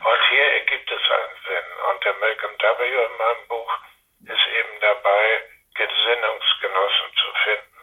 Und 0.03 0.21
hier 0.29 0.53
ergibt 0.53 0.91
es 0.91 1.11
einen 1.11 1.37
Sinn. 1.45 1.67
Und 1.89 2.03
der 2.03 2.13
Malcolm 2.13 2.57
W. 2.59 3.05
in 3.05 3.17
meinem 3.17 3.47
Buch 3.47 3.77
ist 4.25 4.47
eben 4.47 4.79
dabei, 4.79 5.43
Gesinnungsgenossen 5.75 7.13
zu 7.15 7.33
finden, 7.43 7.81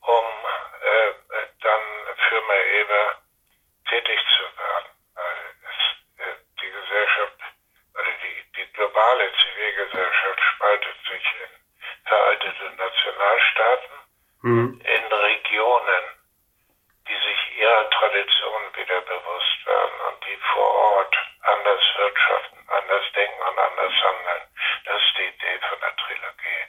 um 0.00 0.26
äh, 0.82 1.12
dann 1.60 1.82
für 2.28 2.40
Maeva 2.40 3.22
tätig 3.88 4.20
zu 4.36 4.44
werden. 4.58 4.90
Weil 5.14 5.36
es, 5.70 6.26
äh, 6.26 6.36
die 6.60 6.70
Gesellschaft, 6.70 7.38
oder 7.94 8.12
die, 8.22 8.52
die 8.56 8.72
globale 8.72 9.32
Zivilgesellschaft 9.34 10.40
spaltet 10.54 10.96
sich 11.08 11.22
in 12.44 12.52
veraltete 12.52 12.76
Nationalstaaten, 12.76 13.96
Hm. 14.42 14.80
in 14.82 15.04
Regionen, 15.12 16.04
die 17.06 17.14
sich 17.14 17.58
ihrer 17.60 17.90
Tradition 17.90 18.60
wieder 18.74 19.00
bewusst 19.02 19.58
werden 19.66 19.98
und 20.08 20.18
die 20.26 20.38
vor 20.52 20.66
Ort 20.66 21.14
anders 21.42 21.82
wirtschaften, 21.96 22.58
anders 22.68 23.04
denken 23.14 23.38
und 23.38 23.58
anders 23.58 23.94
handeln. 24.02 24.42
Das 24.84 24.96
ist 24.96 25.14
die 25.18 25.28
Idee 25.30 25.58
von 25.68 25.78
der 25.78 25.94
Trilogie. 25.96 26.62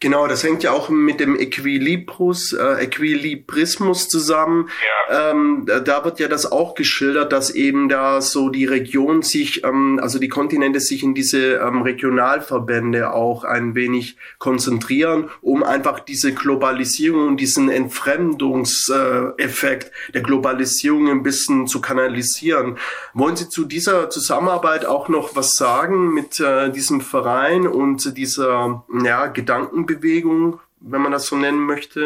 Genau, 0.00 0.26
das 0.26 0.42
hängt 0.42 0.64
ja 0.64 0.72
auch 0.72 0.88
mit 0.88 1.20
dem 1.20 1.38
Equilibrus, 1.38 2.52
äh, 2.52 2.82
Equilibrismus 2.82 4.08
zusammen. 4.08 4.68
Ja. 4.68 5.01
Ähm, 5.12 5.66
da- 5.66 6.04
wird 6.04 6.18
ja 6.20 6.26
das 6.28 6.50
auch 6.50 6.74
geschildert, 6.74 7.32
dass 7.32 7.50
eben 7.54 7.88
da 7.88 8.20
so 8.20 8.48
die 8.48 8.64
Region 8.64 9.22
sich, 9.22 9.62
ähm, 9.62 10.00
also 10.02 10.18
die 10.18 10.28
Kontinente 10.28 10.80
sich 10.80 11.02
in 11.02 11.14
diese 11.14 11.56
ähm, 11.56 11.82
Regionalverbände 11.82 13.12
auch 13.12 13.44
ein 13.44 13.74
wenig 13.74 14.16
konzentrieren, 14.38 15.30
um 15.42 15.62
einfach 15.62 16.00
diese 16.00 16.32
Globalisierung 16.34 17.26
und 17.28 17.36
diesen 17.36 17.68
Entfremdungseffekt 17.70 19.38
Effekt 19.38 19.92
der 20.14 20.22
Globalisierung 20.22 21.08
ein 21.10 21.22
bisschen 21.22 21.66
zu 21.66 21.80
kanalisieren. 21.80 22.78
Wollen 23.12 23.36
Sie 23.36 23.48
zu 23.48 23.64
dieser 23.64 24.08
Zusammenarbeit 24.10 24.86
auch 24.86 25.08
noch 25.08 25.36
was 25.36 25.54
sagen 25.56 26.12
mit 26.14 26.40
äh, 26.40 26.70
diesem 26.70 27.00
Verein 27.00 27.66
und 27.66 28.16
dieser 28.16 28.84
ja, 29.04 29.26
Gedankenbewegung, 29.26 30.60
wenn 30.80 31.02
man 31.02 31.12
das 31.12 31.26
so 31.26 31.36
nennen 31.36 31.60
möchte? 31.66 32.00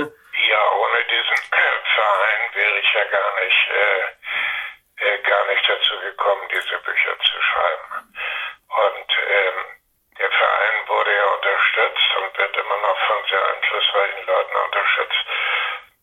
Ja, 0.50 0.62
ohne 0.82 1.00
diesen 1.08 1.38
Verein 1.94 2.42
wäre 2.54 2.76
ich 2.80 2.90
ja 2.92 3.04
gar 3.16 3.30
nicht, 3.40 3.62
äh, 3.72 4.02
äh, 5.06 5.18
gar 5.28 5.44
nicht 5.52 5.64
dazu 5.68 5.94
gekommen, 6.02 6.42
diese 6.50 6.76
Bücher 6.84 7.14
zu 7.24 7.36
schreiben. 7.40 7.88
Und 8.68 9.10
ähm, 9.16 9.58
der 10.18 10.30
Verein 10.30 10.76
wurde 10.88 11.12
ja 11.14 11.26
unterstützt 11.36 12.10
und 12.20 12.30
wird 12.38 12.54
immer 12.56 12.80
noch 12.84 12.98
von 13.08 13.20
sehr 13.30 13.44
einflussreichen 13.54 14.24
Leuten 14.26 14.56
unterstützt. 14.66 15.24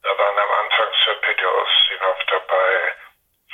Da 0.03 0.09
waren 0.17 0.35
am 0.37 0.51
Anfang 0.65 0.89
Sir 1.05 1.15
Peter 1.23 1.47
Ustinov 1.47 2.19
dabei, 2.27 2.71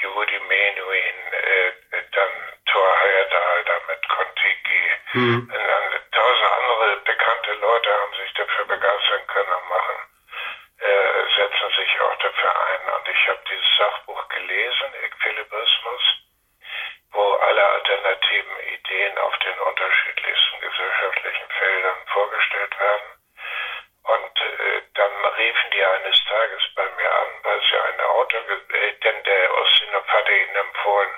Yehudi 0.02 0.40
Menuhin, 0.50 1.20
äh, 1.30 1.70
dann 2.16 2.32
Thor 2.66 2.90
Heyerdahl, 3.04 3.60
damit 3.70 4.02
Kontiki, 4.10 4.82
Hm. 5.14 5.42
und 5.46 5.50
dann 5.54 5.86
tausend 6.14 6.50
andere 6.58 6.88
bekannte 7.06 7.54
Leute 7.62 7.90
haben 7.90 8.14
sich 8.22 8.32
dafür 8.34 8.66
begeistern 9.50 9.60
können 9.60 9.62
und 9.62 9.70
machen, 9.70 9.98
äh, 10.80 11.24
setzen 11.36 11.70
sich 11.78 12.02
auch 12.02 12.16
dafür 12.18 12.68
ein. 12.68 12.82
Und 12.96 13.08
ich 13.10 13.28
habe 13.28 13.40
dieses 13.50 13.78
Sachbuch 13.78 14.28
gelesen, 14.30 14.94
Equilibrismus, 15.04 16.02
wo 17.12 17.34
alle 17.34 17.66
alternativen 17.66 18.60
Ideen 18.74 19.18
auf 19.18 19.38
den 19.40 19.60
unterschiedlichsten 19.60 20.62
gesellschaftlichen 20.62 21.50
Feldern 21.58 21.98
vorgestellt 22.14 22.80
werden. 22.80 23.10
Und 24.04 24.42
äh, 24.42 24.82
dann 24.96 25.26
riefen 25.38 25.72
die 25.72 25.84
eines 25.86 26.24
Tages 26.26 26.62
bei 26.76 26.84
mir 26.98 27.12
an, 27.14 27.28
weil 27.44 27.62
sie 27.62 27.78
einen 27.78 28.02
Autor, 28.02 28.42
ge- 28.42 28.80
äh, 28.80 28.94
denn 29.00 29.24
der 29.24 29.58
Ustinov 29.62 30.08
hatte 30.08 30.32
ihnen 30.32 30.56
empfohlen, 30.56 31.10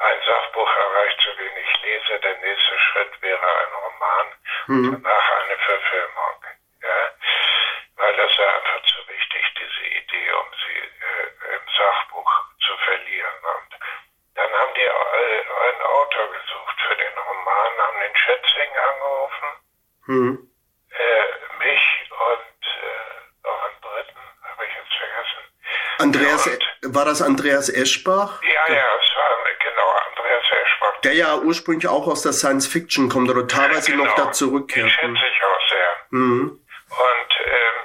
ein 0.00 0.20
Sachbuch 0.26 0.76
erreicht 0.76 1.20
zu 1.20 1.38
wenig 1.38 1.82
Leser, 1.82 2.18
der 2.18 2.36
nächste 2.38 2.78
Schritt 2.78 3.22
wäre 3.22 3.40
ein 3.56 3.72
Roman, 3.74 4.26
Mhm. 4.66 5.02
danach 5.02 5.30
eine 5.42 5.56
Verfilmung. 5.58 6.44
Ja? 6.82 7.10
Weil 7.96 8.16
das 8.16 8.34
sei 8.36 8.46
einfach 8.46 8.82
zu 8.86 9.08
wichtig, 9.08 9.44
diese 9.58 9.86
Idee, 9.96 10.32
um 10.32 10.46
sie 10.64 10.78
äh, 10.78 11.54
im 11.56 11.68
Sachbuch 11.76 12.30
zu 12.66 12.76
verlieren. 12.84 13.34
Und 13.56 13.74
dann 14.36 14.52
haben 14.52 14.74
die 14.74 14.80
äh, 14.80 15.68
einen 15.68 15.82
Autor 15.82 16.28
gesucht 16.32 16.80
für 16.86 16.96
den 16.96 17.18
Roman, 17.18 17.78
haben 17.78 18.00
den 18.00 18.16
Schätzing 18.16 18.70
angerufen, 18.76 19.48
Hm. 20.06 20.50
äh, 20.90 21.64
mich 21.64 22.10
und 22.10 22.66
äh, 22.66 23.46
noch 23.48 23.62
einen 23.64 23.80
dritten, 23.80 24.20
habe 24.48 24.66
ich 24.66 24.74
jetzt 24.74 24.94
vergessen. 24.94 25.42
Andreas, 25.98 26.46
und, 26.46 26.91
war 27.02 27.08
das 27.08 27.20
Andreas 27.20 27.68
Eschbach? 27.68 28.40
Ja, 28.42 28.72
ja, 28.72 28.84
es 28.94 29.10
war 29.16 29.34
genau 29.58 29.88
Andreas 30.06 30.44
Eschbach. 30.62 31.00
Der 31.02 31.14
ja 31.14 31.36
ursprünglich 31.36 31.88
auch 31.88 32.06
aus 32.06 32.22
der 32.22 32.32
Science 32.32 32.68
Fiction 32.68 33.08
kommt 33.08 33.28
oder 33.28 33.48
teilweise 33.48 33.90
ja, 33.90 33.96
genau. 33.96 34.08
noch 34.08 34.14
da 34.14 34.30
zurückkehrt. 34.30 34.86
Den 34.86 35.16
schätze 35.16 35.26
ich 35.26 35.42
auch 35.42 35.68
sehr. 35.68 35.90
Mhm. 36.10 36.62
Und 36.94 37.30
ähm, 37.42 37.76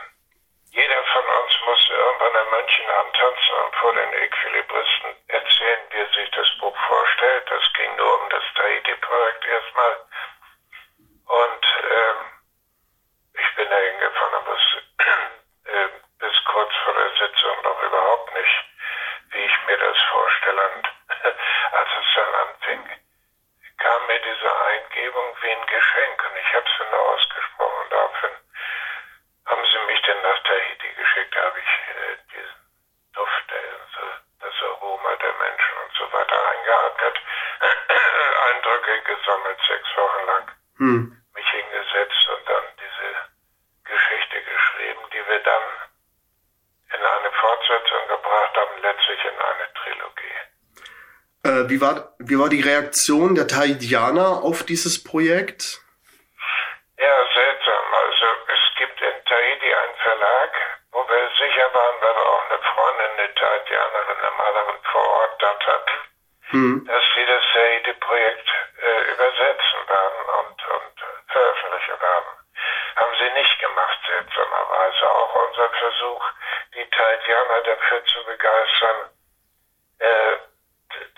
jeder 0.69 1.01
von 1.13 1.25
uns 1.25 1.53
muss 1.65 1.81
irgendwann 1.89 2.45
in 2.45 2.49
München 2.53 2.85
antanzen 2.93 3.53
und 3.65 3.75
vor 3.81 3.93
den 3.97 4.13
Equilibristen 4.21 5.09
erzählen, 5.33 5.81
wie 5.89 5.97
er 5.97 6.09
sich 6.13 6.29
das 6.37 6.49
Buch 6.61 6.77
vorstellt. 6.85 7.43
Das 7.49 7.65
ging 7.73 7.95
nur 7.97 8.21
um 8.21 8.29
das 8.29 8.45
Tahiti-Projekt 8.53 9.43
erstmal. 9.49 9.93
Und 11.25 11.63
ähm, 11.89 12.19
ich 13.33 13.49
bin 13.55 13.65
da 13.65 13.77
hingefahren 13.81 14.33
und 14.37 14.45
wusste 14.45 14.77
äh, 15.73 15.89
bis 16.21 16.37
kurz 16.53 16.73
vor 16.85 16.93
der 16.93 17.11
Sitzung 17.17 17.55
noch 17.65 17.81
überhaupt 17.81 18.29
nicht, 18.37 18.57
wie 19.31 19.45
ich 19.45 19.57
mir 19.67 19.77
das 19.77 19.97
vorstelle. 20.11 20.61
Und 20.75 20.87
als 21.71 21.89
es 21.99 22.07
dann 22.15 22.33
anfing, 22.47 22.83
kam 23.77 24.07
mir 24.07 24.19
diese 24.19 24.51
Eingebung 24.65 25.27
wie 25.41 25.51
ein 25.51 25.65
Geschenk 25.67 26.17
und 26.25 26.37
ich 26.37 26.53
habe 26.55 26.65
sie 26.77 26.85
nur 26.89 27.03
ausgesprochen. 27.13 27.85
Daraufhin 27.89 28.35
haben 29.45 29.65
sie 29.65 29.85
mich 29.85 30.01
dann 30.03 30.21
nach 30.21 30.43
Tahiti 30.43 30.89
geschickt, 30.95 31.35
da 31.35 31.41
habe 31.43 31.59
ich 31.59 31.71
äh, 31.91 32.17
diesen 32.33 32.61
Duft, 33.13 33.47
also 33.51 34.03
das 34.39 34.55
Aroma 34.63 35.15
der 35.15 35.33
Menschen 35.33 35.75
und 35.83 35.93
so 35.97 36.05
weiter 36.13 36.39
eingeatmet, 36.51 37.17
Eindrücke 38.47 39.01
gesammelt, 39.01 39.59
sechs 39.67 39.89
Wochen 39.97 40.25
lang. 40.25 40.45
Hm. 40.77 41.21
Mich 41.35 41.49
hingesetzt 41.49 42.29
und 42.31 42.49
dann 42.49 42.65
diese 42.79 43.09
Geschichte 43.85 44.41
geschrieben, 44.41 45.03
die 45.11 45.23
wir 45.27 45.39
dann 45.43 45.63
in 46.95 47.03
eine 47.05 47.31
Fortsetzung 47.31 48.07
gebracht 48.07 48.55
haben, 48.55 48.81
letztlich 48.81 49.21
in 49.25 49.37
eine 49.39 49.67
Trilogie. 49.73 50.37
Äh, 51.43 51.69
wie, 52.27 52.39
war, 52.39 52.49
die 52.49 52.61
Reaktion 52.61 53.35
der 53.35 53.47
Tahitianer 53.47 54.43
auf 54.43 54.63
dieses 54.63 55.03
Projekt? 55.03 55.79
Ja, 56.97 57.15
seltsam. 57.33 57.83
Also 57.93 58.25
es 58.47 58.77
gibt 58.77 58.99
in 59.01 59.25
Tahiti 59.25 59.73
einen 59.73 59.95
Verlag, 60.03 60.51
wo 60.91 60.99
wir 61.07 61.29
sicher 61.39 61.69
waren, 61.73 61.95
weil 62.01 62.15
wir 62.15 62.27
auch 62.27 62.43
eine 62.49 62.59
Freundin, 62.63 63.11
eine 63.17 63.33
Tahitianerin, 63.35 64.17
eine 64.17 64.31
Malerin 64.37 64.81
vor 64.91 65.07
Ort 65.07 65.41
dort 65.41 65.67
hatten, 65.67 65.97
hm. 66.49 66.85
dass 66.85 67.03
sie 67.15 67.25
das 67.25 67.43
Tahiti-Projekt 67.53 68.49
äh, 68.81 69.11
übersetzen 69.13 69.79
werden 69.87 70.21
und, 70.39 70.59
und 70.75 70.95
veröffentlichen 71.31 72.01
werden. 72.01 72.31
Haben 72.95 73.15
sie 73.19 73.31
nicht 73.39 73.59
gemacht, 73.59 73.99
seltsamerweise. 74.07 75.09
Auch 75.09 75.47
unser 75.47 75.69
Versuch, 75.69 76.23
die 76.73 76.89
Tahitianer 76.89 77.61
dafür 77.63 78.05
zu 78.05 78.25
begeistern, 78.25 78.97
äh, 79.99 80.37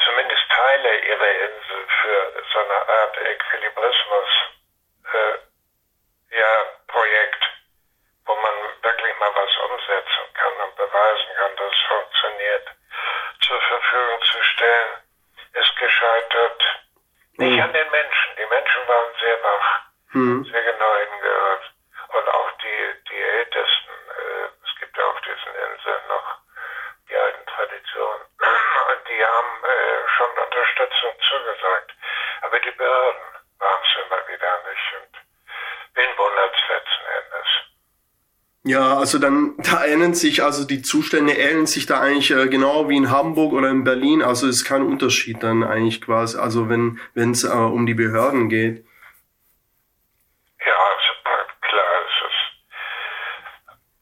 zumindest 0.03 0.43
Teile 0.49 0.97
ihrer 1.05 1.31
Insel 1.31 1.87
für 2.01 2.43
so 2.51 2.59
eine 2.59 2.89
Art 2.89 3.17
Äquilibrismus 3.17 4.29
äh, 5.13 6.35
ja, 6.37 6.65
Projekt, 6.87 7.43
wo 8.25 8.35
man 8.35 8.53
wirklich 8.81 9.19
mal 9.19 9.31
was 9.35 9.57
umsetzen 9.71 10.33
kann 10.33 10.53
und 10.67 10.79
beweisen 10.99 11.35
kann, 11.37 11.55
dass 11.55 11.71
es 11.71 11.87
funktioniert, 11.87 12.67
zur 13.41 13.61
Verfügung 13.61 14.21
zu 14.23 14.43
stellen, 14.43 14.91
ist 15.53 15.75
gescheitert. 15.77 16.61
Nicht 17.37 17.55
mhm. 17.55 17.61
an 17.61 17.73
den 17.73 17.89
Menschen. 17.91 18.29
Die 18.37 18.45
Menschen 18.45 18.87
waren 18.87 19.11
sehr 19.19 19.43
wach, 19.43 19.69
mhm. 20.11 20.43
sehr 20.43 20.63
genau 20.63 20.95
hingehört. 20.97 21.63
Und 22.09 22.27
auch 22.27 22.51
die, 22.63 23.03
die 23.09 23.21
Ältesten, 23.21 23.93
äh, 24.11 24.45
es 24.65 24.79
gibt 24.79 24.97
ja 24.97 25.05
auf 25.05 25.21
diesen 25.21 25.53
Inseln 25.55 26.03
noch 26.09 26.27
die 27.09 27.15
alten 27.15 27.45
Traditionen, 27.45 28.21
und 28.89 29.01
die 29.07 29.23
haben 29.23 29.63
äh, 29.63 30.07
schon 30.17 30.31
Unterstützung 30.43 31.13
zugesagt. 31.29 31.91
Aber 32.41 32.59
die 32.59 32.71
Behörden 32.71 33.21
waren 33.59 33.81
es 33.83 34.05
immer 34.05 34.27
wieder 34.27 34.63
nicht. 34.69 34.93
Und 34.99 35.13
Wen 35.95 36.17
wundert 36.17 36.55
letzten 36.69 37.05
Endes? 37.19 37.49
Ja, 38.63 38.88
also 38.99 39.17
dann, 39.19 39.55
da 39.57 39.83
ändern 39.83 40.13
sich, 40.13 40.43
also 40.43 40.67
die 40.67 40.81
Zustände 40.81 41.33
ähneln 41.33 41.65
sich 41.65 41.85
da 41.85 41.99
eigentlich 42.01 42.31
äh, 42.31 42.47
genau 42.47 42.89
wie 42.89 42.97
in 42.97 43.09
Hamburg 43.09 43.53
oder 43.53 43.69
in 43.69 43.83
Berlin. 43.83 44.21
Also 44.21 44.47
ist 44.47 44.65
kein 44.65 44.83
Unterschied 44.83 45.41
dann 45.41 45.63
eigentlich 45.63 46.01
quasi, 46.01 46.37
also 46.37 46.69
wenn 46.69 46.99
es 47.15 47.43
äh, 47.43 47.49
um 47.49 47.85
die 47.85 47.93
Behörden 47.93 48.49
geht. 48.49 48.85
Ja, 50.65 50.75
also, 50.75 51.11
klar, 51.61 51.93
es 52.03 52.17
ist, 52.27 52.43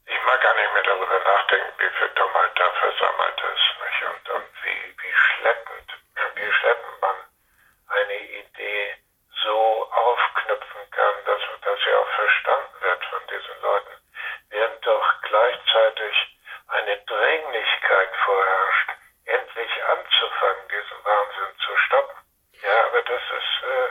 ich 0.06 0.20
mag 0.26 0.42
gar 0.42 0.56
nicht 0.56 0.74
mehr 0.74 0.84
darüber 0.84 1.20
nachdenken, 1.22 1.74
wie 1.78 1.94
viel 1.98 2.12
Dummheit 2.18 2.54
da 2.58 2.68
versammelt 2.82 3.40
ist, 3.54 3.68
nicht? 3.78 4.02
Und, 4.10 4.26
und 4.36 4.50
wie, 4.66 4.82
wie 4.98 5.14
schleppend, 5.14 5.88
wie 6.36 6.52
schleppend 6.52 6.96
man 7.02 7.18
eine 7.88 8.18
Idee 8.42 8.98
so 9.46 9.88
aufknüpfen 9.94 10.84
kann, 10.92 11.16
dass, 11.26 11.42
dass 11.62 11.78
sie 11.86 11.94
auch 11.94 12.12
verstanden 12.18 12.78
wird 12.82 13.02
von 13.06 13.22
diesen 13.30 13.58
Leuten, 13.62 13.96
während 14.50 14.86
doch 14.86 15.08
gleichzeitig 15.30 16.16
eine 16.68 16.98
Dringlichkeit 17.06 18.12
vorherrscht, 18.26 18.90
endlich 19.26 19.74
anzufangen, 19.86 20.66
diesen 20.74 21.00
Wahnsinn 21.06 21.54
zu 21.64 21.72
stoppen. 21.86 22.18
Ja, 22.66 22.76
aber 22.90 23.02
das 23.04 23.22
ist 23.22 23.54
äh, 23.64 23.88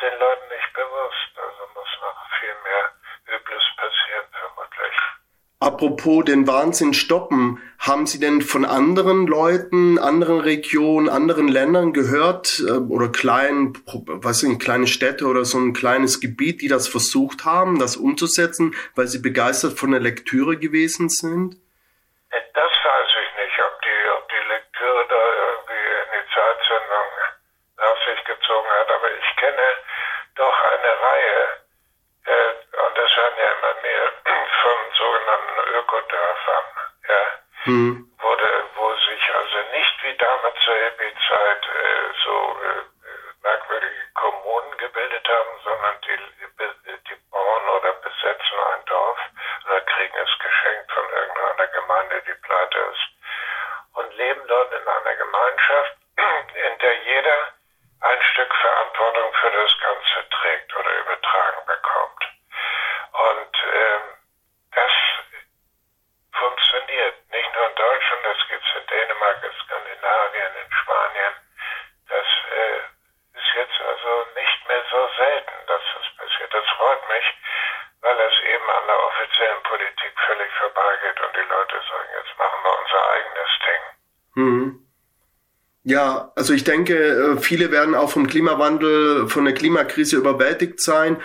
den 0.00 0.18
Leuten 0.18 0.48
nicht 0.48 0.72
bewusst. 0.72 1.32
Also 1.36 1.60
muss 1.74 1.92
noch 2.00 2.18
viel 2.40 2.56
mehr 2.64 2.84
Übles 3.36 3.64
passieren, 3.76 4.26
vermutlich. 4.32 4.96
Apropos 5.80 6.26
den 6.26 6.46
Wahnsinn 6.46 6.92
stoppen, 6.92 7.56
haben 7.78 8.04
Sie 8.06 8.20
denn 8.20 8.42
von 8.42 8.66
anderen 8.66 9.26
Leuten, 9.26 9.98
anderen 9.98 10.40
Regionen, 10.40 11.08
anderen 11.08 11.48
Ländern 11.48 11.94
gehört 11.94 12.60
äh, 12.68 12.72
oder 12.72 13.08
kleinen, 13.08 13.72
was 13.86 14.40
sind 14.40 14.60
kleine 14.60 14.86
Städte 14.86 15.24
oder 15.24 15.46
so 15.46 15.56
ein 15.56 15.72
kleines 15.72 16.20
Gebiet, 16.20 16.60
die 16.60 16.68
das 16.68 16.86
versucht 16.86 17.46
haben, 17.46 17.78
das 17.78 17.96
umzusetzen, 17.96 18.74
weil 18.94 19.06
sie 19.06 19.22
begeistert 19.22 19.78
von 19.78 19.92
der 19.92 20.00
Lektüre 20.00 20.58
gewesen 20.58 21.08
sind? 21.08 21.56
Das 22.28 22.72
weiß 22.84 23.10
ich 23.16 23.30
nicht, 23.40 23.56
ob 23.64 23.80
die, 23.80 24.00
ob 24.20 24.28
die 24.28 24.44
Lektüre 24.52 25.00
da 25.08 25.22
irgendwie 25.48 25.86
in 25.96 26.08
die 26.12 26.26
Zeitsendung 26.28 27.08
nach 27.80 27.98
sich 28.04 28.20
gezogen 28.28 28.68
hat, 28.68 28.88
aber 29.00 29.08
ich 29.16 29.36
kenne 29.40 29.66
doch 30.36 30.58
eine 30.60 30.92
Reihe 31.08 31.40
äh, 32.28 32.52
und 32.84 32.92
das 33.00 33.16
werden 33.16 33.36
ja 33.40 33.48
immer 33.48 33.74
mehr 33.80 34.20
von 34.62 34.78
sogenannten 34.92 35.56
Ökodörfern, 35.78 36.64
ja, 37.64 37.72
hm. 37.72 38.10
wo, 38.18 38.28
wo 38.76 38.94
sich 38.94 39.34
also 39.34 39.58
nicht 39.72 40.02
wie 40.02 40.16
damals 40.16 40.56
zur 40.64 40.74
Hippie-Zeit 40.74 41.62
äh, 41.66 42.12
so 42.24 42.56
äh, 42.64 42.82
merkwürdige 43.42 44.04
Kommunen 44.14 44.76
gebildet 44.78 45.28
haben, 45.28 45.60
sondern 45.64 45.96
die, 46.02 46.18
die 47.08 47.16
bauen 47.30 47.68
oder 47.68 47.92
besetzen 47.94 48.58
ein 48.72 48.84
Dorf 48.86 49.18
oder 49.66 49.80
kriegen 49.82 50.16
es 50.16 50.38
geschenkt 50.38 50.92
von 50.92 51.04
irgendeiner 51.10 51.66
Gemeinde, 51.68 52.22
die 52.26 52.40
pleite 52.46 52.78
ist 52.78 53.20
und 53.94 54.16
leben 54.16 54.42
dort 54.48 54.72
in 54.72 54.86
einer 54.88 55.16
Gemeinschaft, 55.16 55.96
in 56.16 56.78
der 56.78 56.96
jeder 57.04 57.52
ein 58.00 58.22
Stück 58.32 58.54
Verantwortung 58.54 59.32
für 59.34 59.50
das 59.50 59.78
Ganze 59.80 60.28
trägt 60.30 60.76
oder 60.76 60.98
übertragen 61.00 61.66
bekommt. 61.66 62.24
Und 63.12 63.56
ähm, 63.74 64.02
das 64.74 64.92
funktioniert 66.32 67.14
nicht 67.30 67.54
nur 67.54 67.68
in 67.68 67.74
Deutschland, 67.76 68.24
das 68.24 68.48
gibt 68.48 68.64
es 68.64 68.80
in 68.80 68.86
Dänemark, 68.86 69.44
in 69.44 69.52
Skandinavien, 69.64 70.52
in 70.64 70.72
Spanien. 70.72 71.34
Das 72.08 72.26
äh, 72.56 73.38
ist 73.38 73.52
jetzt 73.54 73.80
also 73.80 74.26
nicht 74.34 74.68
mehr 74.68 74.84
so 74.90 75.10
selten, 75.18 75.66
dass 75.66 75.82
das 75.94 76.06
passiert. 76.16 76.54
Das 76.54 76.66
freut 76.76 77.08
mich, 77.08 77.26
weil 78.00 78.18
es 78.20 78.40
eben 78.44 78.70
an 78.70 78.86
der 78.86 79.04
offiziellen 79.04 79.62
Politik 79.64 80.12
völlig 80.26 80.52
vorbeigeht 80.54 81.20
und 81.20 81.36
die 81.36 81.48
Leute 81.52 81.76
sagen, 81.84 82.08
jetzt 82.16 82.38
machen 82.38 82.60
wir 82.64 82.78
unser 82.78 83.10
eigenes 83.10 83.52
Ding. 83.66 83.82
Mhm. 84.50 84.78
Ja, 85.82 86.32
also 86.36 86.52
ich 86.52 86.64
denke, 86.64 86.94
äh, 86.94 87.36
viele 87.38 87.70
werden 87.70 87.94
auch 87.94 88.10
vom 88.10 88.26
Klimawandel, 88.26 89.28
von 89.28 89.44
der 89.44 89.54
Klimakrise 89.54 90.16
überwältigt 90.16 90.80
sein. 90.80 91.16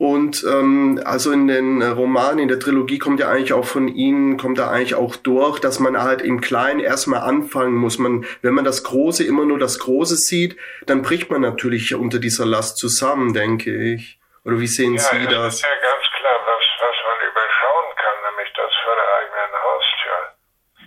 Und 0.00 0.44
ähm, 0.48 0.98
also 1.04 1.30
in 1.30 1.46
den 1.46 1.82
Romanen, 1.82 2.38
in 2.38 2.48
der 2.48 2.58
Trilogie 2.58 2.98
kommt 2.98 3.20
ja 3.20 3.28
eigentlich 3.28 3.52
auch 3.52 3.66
von 3.66 3.86
Ihnen, 3.86 4.38
kommt 4.38 4.58
da 4.58 4.70
eigentlich 4.70 4.94
auch 4.94 5.14
durch, 5.14 5.60
dass 5.60 5.78
man 5.78 6.02
halt 6.02 6.22
im 6.22 6.40
Kleinen 6.40 6.80
erstmal 6.80 7.20
anfangen 7.20 7.74
muss. 7.74 7.98
Man, 7.98 8.24
wenn 8.40 8.54
man 8.54 8.64
das 8.64 8.82
Große 8.82 9.24
immer 9.24 9.44
nur 9.44 9.58
das 9.58 9.78
Große 9.78 10.16
sieht, 10.16 10.56
dann 10.86 11.02
bricht 11.02 11.30
man 11.30 11.42
natürlich 11.42 11.94
unter 11.94 12.18
dieser 12.18 12.46
Last 12.46 12.78
zusammen, 12.78 13.34
denke 13.34 13.76
ich. 13.76 14.18
Oder 14.42 14.58
wie 14.58 14.66
sehen 14.66 14.94
ja, 14.94 15.00
Sie 15.00 15.26
das? 15.26 15.36
Das 15.36 15.54
ist 15.56 15.62
ja 15.68 15.68
ganz 15.68 16.04
klar, 16.16 16.36
was, 16.48 16.64
was 16.80 16.96
man 17.04 17.18
überschauen 17.28 17.88
kann, 18.00 18.16
nämlich 18.24 18.50
das 18.56 18.72
vor 18.82 18.96
der 18.96 19.08
eigenen 19.20 19.52
Haustür. 19.68 20.18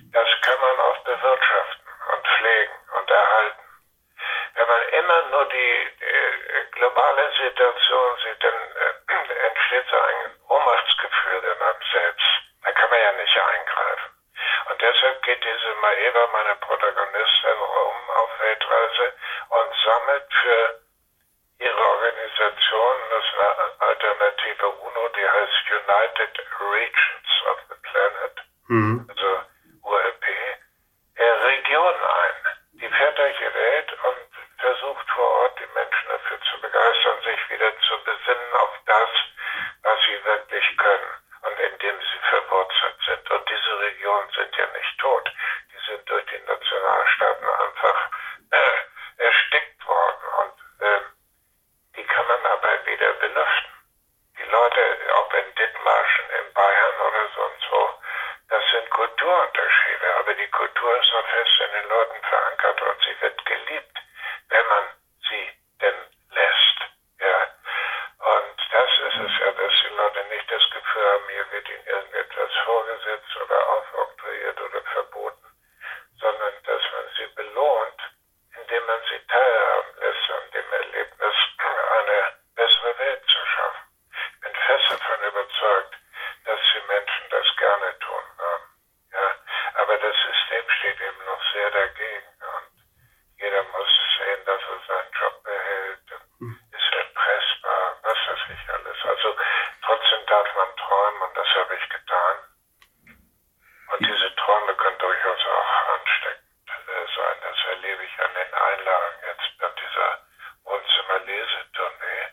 Das 0.10 0.30
kann 0.42 0.58
man 0.58 0.76
auch 0.90 0.98
bewirtschaften 1.06 1.86
und 2.18 2.22
pflegen 2.34 2.76
und 2.98 3.08
erhalten. 3.14 3.64
Wenn 4.74 5.06
man 5.06 5.22
immer 5.22 5.30
nur 5.30 5.46
die, 5.50 5.88
die 6.00 6.72
globale 6.72 7.32
Situation 7.38 8.18
sieht, 8.24 8.44
dann 8.44 8.54
äh, 8.54 9.14
entsteht 9.48 9.86
so 9.90 9.98
ein 9.98 10.32
Ohnmachtsgefühl 10.50 11.44
in 11.44 11.62
einem 11.62 11.84
selbst. 11.92 12.26
Da 12.64 12.72
kann 12.72 12.90
man 12.90 13.00
ja 13.00 13.12
nicht 13.12 13.40
eingreifen. 13.40 14.12
Und 14.70 14.82
deshalb 14.82 15.22
geht 15.24 15.44
diese 15.44 15.76
Maeva, 15.82 16.28
meine 16.32 16.56
Protagonistin, 16.56 17.60
rum 17.60 18.10
auf 18.16 18.30
Weltreise 18.40 19.14
und 19.50 19.70
sammelt 19.86 20.34
für 20.42 20.80
ihre 21.60 21.88
Organisation, 21.90 22.96
das 23.12 23.24
ist 23.26 23.40
eine 23.40 23.90
alternative 23.90 24.68
UNO, 24.70 25.10
die 25.16 25.30
heißt 25.30 25.70
United 25.70 26.40
Regions 26.60 27.32
of 27.52 27.60
the 27.70 27.76
Planet, 27.84 28.36
mhm. 28.68 29.10
also 29.10 29.42
URP, 29.84 30.26
Regionen 31.18 32.04
ein. 32.04 32.34
Die 32.74 32.90
fährt 32.90 33.18
durch 33.18 33.38
die 33.38 33.54
Welt 33.54 33.94
und 34.04 34.34
versucht 34.64 35.10
vor 35.10 35.30
Ort 35.42 35.60
die 35.60 35.68
Menschen 35.76 36.08
dafür 36.10 36.40
zu 36.40 36.62
begeistern, 36.62 37.18
wieder 37.50 37.72
zu 37.80 38.04
besinnen 38.04 38.54
auf 38.54 38.74
das, 38.86 39.10
was 39.84 40.00
sie 40.06 40.24
wirklich 40.26 40.78
können 40.78 41.12
und 41.44 41.60
in 41.60 41.78
dem 41.80 42.00
sie 42.00 42.20
verwurzelt 42.30 42.98
sind. 43.06 43.32
Und 43.32 43.50
diese 43.50 43.80
Regionen 43.80 44.30
sind 44.32 44.56
ja 44.56 44.68
nicht 44.68 45.00
tot. 45.00 45.32
Die 45.72 45.92
sind 45.92 46.10
durch 46.10 46.26
die 46.26 46.42
Nationalstaaten 46.48 47.48
einfach 47.48 48.10
äh, 48.52 49.24
erstickt 49.24 49.88
worden 49.88 50.28
und 50.42 50.86
äh, 50.86 51.00
die 51.96 52.04
kann 52.06 52.28
man 52.28 52.46
aber 52.46 52.86
wieder 52.86 53.14
belüften. 53.14 53.72
Die 54.38 54.50
Leute, 54.50 54.82
ob 55.16 55.34
in 55.34 55.56
Dithmarschen, 55.56 56.26
in 56.40 56.54
Bayern 56.54 56.96
oder 57.08 57.28
sonst 57.36 57.72
wo, 57.72 57.90
das 58.50 58.64
sind 58.72 58.90
Kulturunterschiede, 58.90 60.16
aber 60.20 60.34
die 60.34 60.50
Kultur 60.50 60.98
ist 61.00 61.12
noch 61.14 61.28
fest 61.28 61.60
in 61.66 61.72
den 61.82 61.90
Leuten 61.90 62.22
verankert 62.24 62.82
und 62.82 62.98
sie 63.04 63.22
wird 63.22 63.46
geliebt, 63.46 63.98
wenn 64.50 64.68
man 64.68 64.84
sie 65.30 65.52
denn 65.82 65.96
lässt. 66.32 66.80
Ja. 67.20 67.40
Und 68.20 68.58
das 68.72 68.90
ist 69.08 69.20
es 69.26 69.40
ja, 69.40 69.52
dass 69.52 69.74
die 69.82 69.96
Leute 69.96 70.24
nicht 70.30 70.52
das 70.52 70.64
Gefühl 70.72 71.06
haben, 71.10 71.30
hier 71.30 71.52
wird 71.52 71.70
ihnen 71.70 71.86
irgendetwas 71.88 72.52
vorgesetzt 72.66 73.36
oder 73.44 73.70
aufoktroyiert 73.70 74.62
oder 74.62 74.82
verboten, 74.94 75.48
sondern 76.20 76.54
dass 76.64 76.82
man 76.94 77.06
sie 77.18 77.28
belohnt, 77.36 78.02
indem 78.60 78.86
man 78.86 79.02
sie 79.10 79.20
teilhaben 79.28 79.94
lässt 80.00 80.32
an 80.32 80.52
dem 80.54 80.74
Erlebnis, 80.74 81.36
eine 81.98 82.34
bessere 82.56 83.00
Welt 83.00 83.24
zu 83.26 83.46
schaffen. 83.46 83.84
Ich 84.12 84.40
bin 84.42 84.56
fest 84.56 84.86
davon 84.92 85.24
überzeugt, 85.28 85.96
dass 86.46 86.60
die 86.74 86.88
Menschen 86.88 87.26
das 87.30 87.48
gerne 87.58 88.00
tun 88.00 88.24
würden. 88.38 88.70
Ja, 89.14 89.36
aber 89.82 89.98
das 89.98 90.16
System 90.16 90.70
steht 90.80 91.00
eben 91.02 91.26
noch 91.26 91.42
sehr 91.54 91.72
dagegen 91.72 92.34
und 92.56 92.74
jeder 93.40 93.64
muss 93.64 93.90
sehen, 94.18 94.42
dass 94.46 94.62
er 94.62 94.80
seinen 94.88 95.12
Job 95.14 95.44
behält, 95.44 96.08
hm. 96.40 96.60
ist 96.72 96.94
erpressbar, 96.94 97.98
was 98.04 98.18
weiß 98.28 98.44
ich 98.54 98.70
alles. 98.74 98.98
Also 99.04 99.36
trotzdem 99.86 100.26
darf 100.28 100.48
man 100.56 100.76
träumen 100.78 101.22
und 101.22 101.38
das 101.38 101.48
habe 101.56 101.76
ich 101.76 101.90
getan. 101.90 102.36
Und 103.94 104.00
diese 104.06 104.36
Träume 104.36 104.76
können 104.76 104.98
durchaus 104.98 105.40
auch 105.40 105.72
ansteckend 105.96 106.68
äh, 106.68 107.06
sein. 107.16 107.38
Das 107.44 107.58
erlebe 107.76 108.04
ich 108.04 108.20
an 108.20 108.34
den 108.34 108.54
Einlagen 108.54 109.16
jetzt 109.28 109.58
bei 109.60 109.70
dieser 109.80 110.10
Wohnzimmer-Lesetournee. 110.64 112.24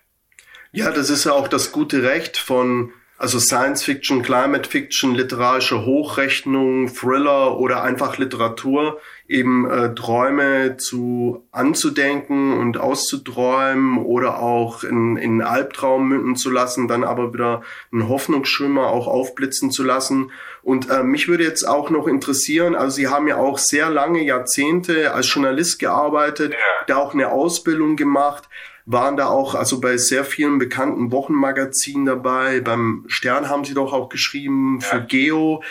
Ja, 0.73 0.91
das 1.11 1.19
ist 1.19 1.25
ja 1.25 1.33
auch 1.33 1.49
das 1.49 1.73
gute 1.73 2.05
Recht 2.05 2.37
von 2.37 2.93
also 3.19 3.39
Science 3.39 3.83
Fiction, 3.83 4.23
Climate 4.23 4.67
Fiction, 4.67 5.15
literarische 5.15 5.85
Hochrechnung, 5.85 6.89
Thriller 6.89 7.59
oder 7.59 7.83
einfach 7.83 8.17
Literatur, 8.17 8.99
eben 9.29 9.69
äh, 9.69 9.95
Träume 9.95 10.79
zu 10.79 11.45
anzudenken 11.51 12.57
und 12.57 12.79
auszuträumen 12.79 13.99
oder 13.99 14.39
auch 14.41 14.85
in, 14.85 15.17
in 15.19 15.43
Albtraum 15.43 16.09
münden 16.09 16.37
zu 16.37 16.49
lassen, 16.51 16.89
dann 16.89 17.05
aber 17.05 17.35
wieder 17.35 17.61
einen 17.93 18.09
Hoffnungsschimmer 18.09 18.87
auch 18.87 19.07
aufblitzen 19.07 19.71
zu 19.71 19.83
lassen. 19.83 20.31
Und 20.63 20.89
äh, 20.89 21.03
mich 21.03 21.29
würde 21.29 21.45
jetzt 21.45 21.65
auch 21.65 21.91
noch 21.91 22.07
interessieren, 22.07 22.75
also 22.75 22.95
Sie 22.97 23.09
haben 23.09 23.29
ja 23.29 23.37
auch 23.37 23.59
sehr 23.59 23.91
lange 23.91 24.23
Jahrzehnte 24.23 25.13
als 25.13 25.31
Journalist 25.31 25.79
gearbeitet, 25.79 26.55
da 26.87 26.97
auch 26.97 27.13
eine 27.13 27.31
Ausbildung 27.31 27.97
gemacht 27.97 28.49
waren 28.93 29.17
da 29.17 29.29
auch 29.29 29.55
also 29.55 29.81
bei 29.81 29.97
sehr 29.97 30.25
vielen 30.25 30.59
bekannten 30.59 31.13
Wochenmagazinen 31.13 32.07
dabei. 32.07 32.61
Beim 32.61 33.05
Stern 33.09 33.49
haben 33.49 33.65
sie 33.65 33.75
doch 33.75 33.93
auch 33.93 34.09
geschrieben 34.09 34.81
für 34.81 35.01
Geo. 35.01 35.63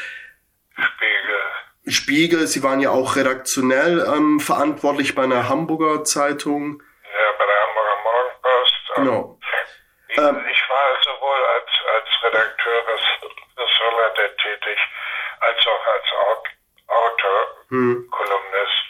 Spiegel. 0.74 1.40
Spiegel, 1.88 2.48
sie 2.48 2.64
waren 2.64 2.80
ja 2.80 2.92
auch 2.92 3.16
redaktionell 3.16 4.06
ähm, 4.08 4.40
verantwortlich 4.40 5.16
bei 5.16 5.24
einer 5.24 5.50
Hamburger 5.50 6.04
Zeitung. 6.04 6.82
Ja, 7.04 7.32
bei 7.38 7.46
der 7.46 7.62
Hamburger 7.68 7.98
Morgenpost. 8.04 8.76
Genau. 8.96 9.40
Ich, 10.08 10.18
ähm, 10.18 10.46
ich 10.52 10.64
war 10.70 10.88
sowohl 11.04 11.40
als, 11.56 11.72
als 11.96 12.10
Redakteur 12.24 12.82
des, 12.94 13.02
des 13.58 13.70
Roller 13.82 14.14
tätig, 14.16 14.80
als 15.42 15.58
auch 15.68 15.86
als 15.88 16.06
Autor, 16.88 17.40
hm. 17.70 18.08
Kolumnist 18.10 18.89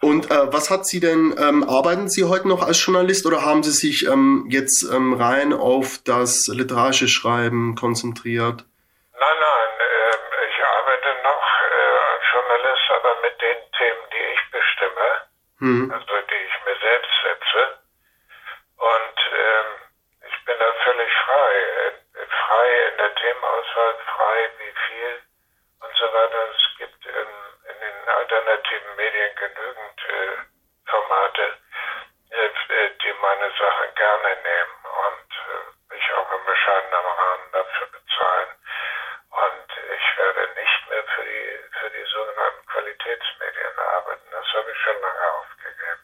und 0.00 0.30
äh, 0.30 0.52
was 0.52 0.70
hat 0.70 0.86
Sie 0.86 1.00
denn, 1.00 1.34
ähm, 1.38 1.68
arbeiten 1.68 2.08
Sie 2.08 2.22
heute 2.24 2.46
noch 2.46 2.62
als 2.62 2.84
Journalist 2.84 3.26
oder 3.26 3.44
haben 3.44 3.64
Sie 3.64 3.72
sich 3.72 4.06
ähm, 4.06 4.46
jetzt 4.48 4.84
ähm, 4.84 5.14
rein 5.14 5.52
auf 5.52 5.98
das 6.04 6.46
literarische 6.46 7.08
Schreiben 7.08 7.74
konzentriert? 7.74 8.64
Nein, 9.18 9.38
nein, 9.40 9.70
äh, 9.82 10.46
ich 10.46 10.58
arbeite 10.62 11.10
noch 11.26 11.46
äh, 11.66 11.98
als 12.14 12.24
Journalist, 12.30 12.86
aber 12.94 13.12
mit 13.26 13.42
den 13.42 13.58
Themen, 13.74 14.04
die 14.14 14.26
ich 14.38 14.42
bestimme, 14.54 15.08
hm. 15.58 15.90
also 15.90 16.14
die 16.30 16.42
ich 16.46 16.56
mir 16.62 16.78
selbst 16.78 17.14
setze. 17.26 17.62
Und 18.78 19.18
ähm, 19.34 19.68
ich 20.30 20.44
bin 20.46 20.54
da 20.62 20.70
völlig 20.86 21.10
frei, 21.26 21.52
äh, 21.82 22.26
frei 22.46 22.66
in 22.86 22.96
der 23.02 23.14
Themenauswahl, 23.18 23.94
frei 24.14 24.38
wie 24.62 24.74
viel 24.86 25.14
und 25.82 25.92
so 25.98 26.06
weiter. 26.06 26.38
Es 26.54 26.78
gibt 26.78 27.02
den 27.02 27.37
alternativen 28.38 28.96
Medien 28.96 29.30
genügend 29.34 29.98
äh, 30.06 30.90
Formate, 30.90 31.58
äh, 32.30 32.46
äh, 32.46 32.90
die 33.02 33.12
meine 33.20 33.50
Sachen 33.58 33.88
gerne 33.96 34.30
nehmen 34.46 34.78
und 34.86 35.30
äh, 35.34 35.94
mich 35.94 36.04
auch 36.14 36.30
im 36.32 36.44
bescheidenen 36.46 37.06
Rahmen 37.18 37.48
dafür 37.52 37.86
bezahlen. 37.88 38.50
Und 39.30 39.68
ich 39.74 40.18
werde 40.18 40.54
nicht 40.54 40.80
mehr 40.88 41.04
für 41.14 41.24
die, 41.24 41.50
für 41.80 41.90
die 41.90 42.06
sogenannten 42.12 42.66
Qualitätsmedien 42.66 43.78
arbeiten. 43.96 44.28
Das 44.30 44.46
habe 44.54 44.70
ich 44.70 44.78
schon 44.78 45.00
lange 45.02 45.26
aufgegeben. 45.34 46.02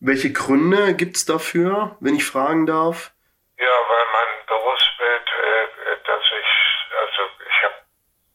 Welche 0.00 0.32
Gründe 0.32 0.94
gibt 0.94 1.16
es 1.16 1.24
dafür, 1.26 1.96
wenn 2.00 2.16
ich 2.16 2.24
fragen 2.24 2.66
darf? 2.66 3.12
Ja, 3.58 3.76
weil 3.88 4.06
mein 4.12 4.46
Berufsbild, 4.46 5.28
äh, 5.28 5.96
dass 6.04 6.24
ich, 6.40 6.50
also 6.96 7.22
ich 7.46 7.62
habe 7.64 7.84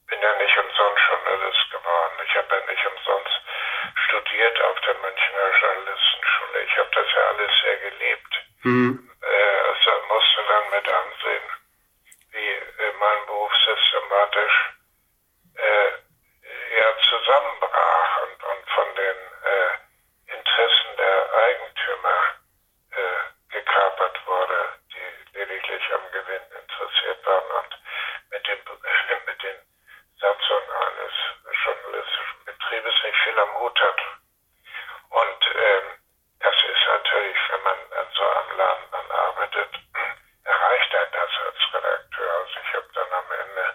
bin 0.10 0.20
ja 0.22 0.36
nicht 0.38 0.58
umsonst 0.58 1.02
Journalist 1.08 1.72
geworden. 1.72 2.16
Ich 2.26 2.36
habe 2.36 2.56
ja 2.56 2.72
nicht 2.72 2.86
umsonst 2.86 3.36
studiert 4.08 4.62
auf 4.62 4.80
der 4.82 4.96
Münchner 4.96 5.46
Journalistenschule. 5.62 6.64
Ich 6.66 6.78
habe 6.78 6.90
das 6.94 7.08
ja 7.16 7.22
alles 7.30 7.52
sehr 7.62 7.78
gelebt. 7.78 8.34
Mhm. 8.64 9.12
Äh, 9.22 9.60
also 9.70 9.90
musste 10.08 10.42
dann 10.50 10.70
mit 10.72 10.88
ansehen, 10.90 11.48
wie 12.32 12.50
äh, 12.50 12.94
mein 13.00 13.26
Beruf 13.28 13.52
systematisch 13.66 14.58
äh, 15.58 15.92
ja, 16.78 16.88
zusammenbrach 17.10 18.22
und, 18.24 18.44
und 18.44 18.70
von 18.70 18.96
den 18.96 19.18
äh, 19.46 20.34
Interessen 20.34 20.90
der 20.98 21.34
Eigentümer 21.46 22.18
äh, 22.92 23.54
gekapert 23.54 24.18
wurde, 24.26 24.60
die 24.94 25.38
lediglich 25.38 25.84
am 25.94 26.12
Gewinn 26.12 26.46
interessiert 26.58 27.26
waren 27.26 27.52
und 27.62 27.72
mit, 28.32 28.48
dem, 28.48 28.60
mit 29.26 29.44
den 29.44 29.60
Satzung 30.20 30.64
eines 30.68 31.14
journalistischen 31.64 32.46
Betriebes 32.46 32.94
nicht 33.04 33.20
viel 33.24 33.40
am 33.40 33.60
Hut 33.60 33.80
hat. 33.80 34.02
Und 35.10 35.42
ähm, 35.56 35.86
das 36.40 36.56
ist 36.56 36.84
natürlich, 36.88 37.38
wenn 37.50 37.64
man 37.64 37.80
an 38.00 38.08
so 38.16 38.24
einem 38.24 38.58
Laden 38.58 38.88
dann 38.92 39.12
arbeitet, 39.12 39.70
erreicht 40.44 40.94
er 40.94 41.06
das 41.08 41.32
als 41.48 41.74
Redakteur. 41.74 42.32
Also 42.40 42.60
ich 42.60 42.74
habe 42.76 42.90
dann 42.94 43.12
am 43.14 43.32
Ende 43.32 43.66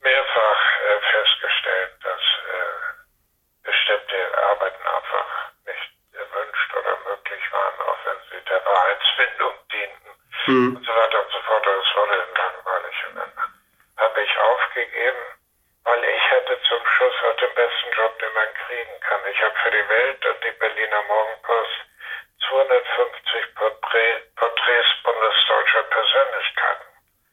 mehrfach 0.00 0.62
äh, 0.82 1.00
festgestellt, 1.12 1.92
dass 2.02 2.20
äh, 2.20 3.70
bestimmte 3.70 4.38
Arbeiten 4.50 4.86
einfach 4.86 5.28
nicht 5.64 5.90
erwünscht 6.12 6.74
oder 6.74 6.98
möglich 7.08 7.52
waren, 7.52 7.80
auch 7.80 7.98
wenn 8.04 8.20
sie 8.30 8.44
der 8.44 8.65
Wahrheitsfindung 8.76 9.54
dienten 9.72 10.12
hm. 10.44 10.76
und 10.76 10.84
so 10.84 10.92
weiter 10.92 11.20
und 11.24 11.30
so 11.32 11.40
fort. 11.48 11.64
Das 11.64 11.96
wurde 11.96 12.16
langweilig 12.36 12.96
und 13.08 13.16
dann 13.16 13.32
habe 13.96 14.22
ich 14.22 14.38
aufgegeben, 14.38 15.24
weil 15.84 16.04
ich 16.04 16.30
hatte 16.30 16.60
zum 16.68 16.86
Schluss 16.86 17.16
auch 17.24 17.36
den 17.36 17.54
besten 17.54 17.90
Job, 17.96 18.18
den 18.18 18.32
man 18.34 18.50
kriegen 18.66 19.00
kann. 19.00 19.20
Ich 19.32 19.40
habe 19.42 19.54
für 19.64 19.70
die 19.70 19.88
Welt 19.88 20.26
und 20.26 20.44
die 20.44 20.56
Berliner 20.60 21.02
Morgenpost 21.08 21.76
250 22.48 23.54
Porträt, 23.54 24.20
Porträts 24.36 24.90
bundesdeutscher 25.02 25.82
Persönlichkeiten 25.88 26.86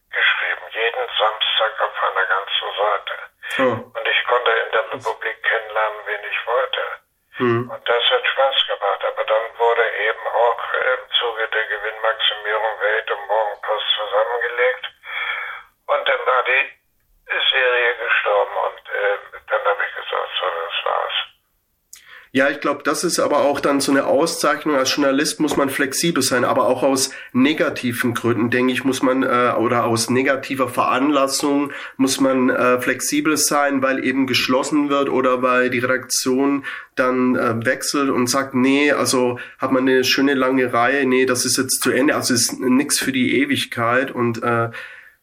geschrieben. 0.10 0.66
Jeden 0.72 1.06
Samstag 1.20 1.72
auf 1.82 1.96
einer 2.04 2.26
ganzen 2.26 2.70
Seite. 2.80 3.16
Oh. 3.60 4.00
Und 4.00 4.08
ich 4.08 4.24
konnte 4.26 4.52
in 4.52 4.72
der 4.72 4.86
Republik 4.94 5.44
kennenlernen, 5.44 6.00
wen 6.06 6.24
ich 6.24 6.48
wollte. 6.48 6.84
Hm. 7.38 7.70
Und 7.70 7.90
das 7.90 8.04
hat 8.10 8.26
Spaß 8.26 8.58
gemacht. 8.68 9.02
Aber 9.06 9.24
dann 9.26 9.46
wurde 9.58 9.86
eben 10.08 10.28
auch 10.28 10.62
im 10.74 11.04
Zuge 11.20 11.48
der 11.48 11.66
Gewinnmaximierung 11.66 12.80
Welt 12.80 13.12
und 13.12 13.28
Morgenpost 13.28 13.88
zusammengelegt. 13.98 14.86
Und 15.88 16.08
dann 16.08 16.26
war 16.26 16.44
die 16.44 16.66
Serie 17.52 17.96
gestorben 17.98 18.58
und 18.58 18.90
äh, 18.90 19.40
dann 19.50 19.64
Ja, 22.36 22.50
ich 22.50 22.53
glaube, 22.64 22.82
das 22.84 23.04
ist 23.04 23.20
aber 23.20 23.42
auch 23.42 23.60
dann 23.60 23.82
so 23.82 23.92
eine 23.92 24.06
Auszeichnung. 24.06 24.76
Als 24.78 24.96
Journalist 24.96 25.42
muss 25.42 25.58
man 25.58 25.70
flexibel 25.70 26.24
sein, 26.24 26.46
aber 26.46 26.68
auch 26.68 26.82
aus 26.82 27.12
negativen 27.34 28.14
Gründen, 28.14 28.50
denke 28.50 28.72
ich, 28.72 28.86
muss 28.86 29.04
man 29.04 29.22
äh, 29.22 29.54
oder 29.60 29.84
aus 29.84 30.10
negativer 30.10 30.70
Veranlassung 30.70 31.74
muss 31.98 32.22
man 32.22 32.50
äh, 32.50 32.80
flexibel 32.80 33.36
sein, 33.36 33.82
weil 33.82 34.04
eben 34.04 34.28
geschlossen 34.28 34.90
wird 34.90 35.10
oder 35.10 35.42
weil 35.42 35.70
die 35.70 35.80
Redaktion 35.80 36.64
dann 36.96 37.36
äh, 37.36 37.66
wechselt 37.66 38.10
und 38.10 38.28
sagt, 38.28 38.56
nee, 38.56 38.94
also 38.94 39.40
hat 39.60 39.74
man 39.74 39.88
eine 39.88 40.06
schöne 40.06 40.34
lange 40.34 40.72
Reihe, 40.72 41.06
nee, 41.06 41.26
das 41.26 41.44
ist 41.44 41.58
jetzt 41.58 41.84
zu 41.84 41.92
Ende, 41.92 42.16
also 42.16 42.34
ist 42.34 42.62
nichts 42.62 42.98
für 42.98 43.12
die 43.12 43.42
Ewigkeit 43.42 44.10
und 44.10 44.42
äh, 44.42 44.70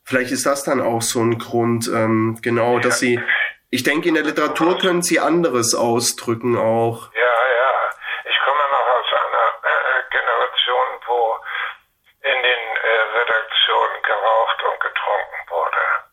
vielleicht 0.04 0.30
ist 0.30 0.44
das 0.44 0.62
dann 0.62 0.82
auch 0.82 1.00
so 1.00 1.20
ein 1.22 1.38
Grund, 1.38 1.90
ähm, 1.92 2.36
genau, 2.42 2.80
dass 2.80 3.00
sie 3.00 3.18
ich 3.72 3.84
denke, 3.84 4.08
in 4.08 4.14
der 4.14 4.24
Literatur 4.24 4.78
können 4.78 5.00
Sie 5.00 5.20
anderes 5.20 5.76
ausdrücken 5.76 6.56
auch. 6.56 7.10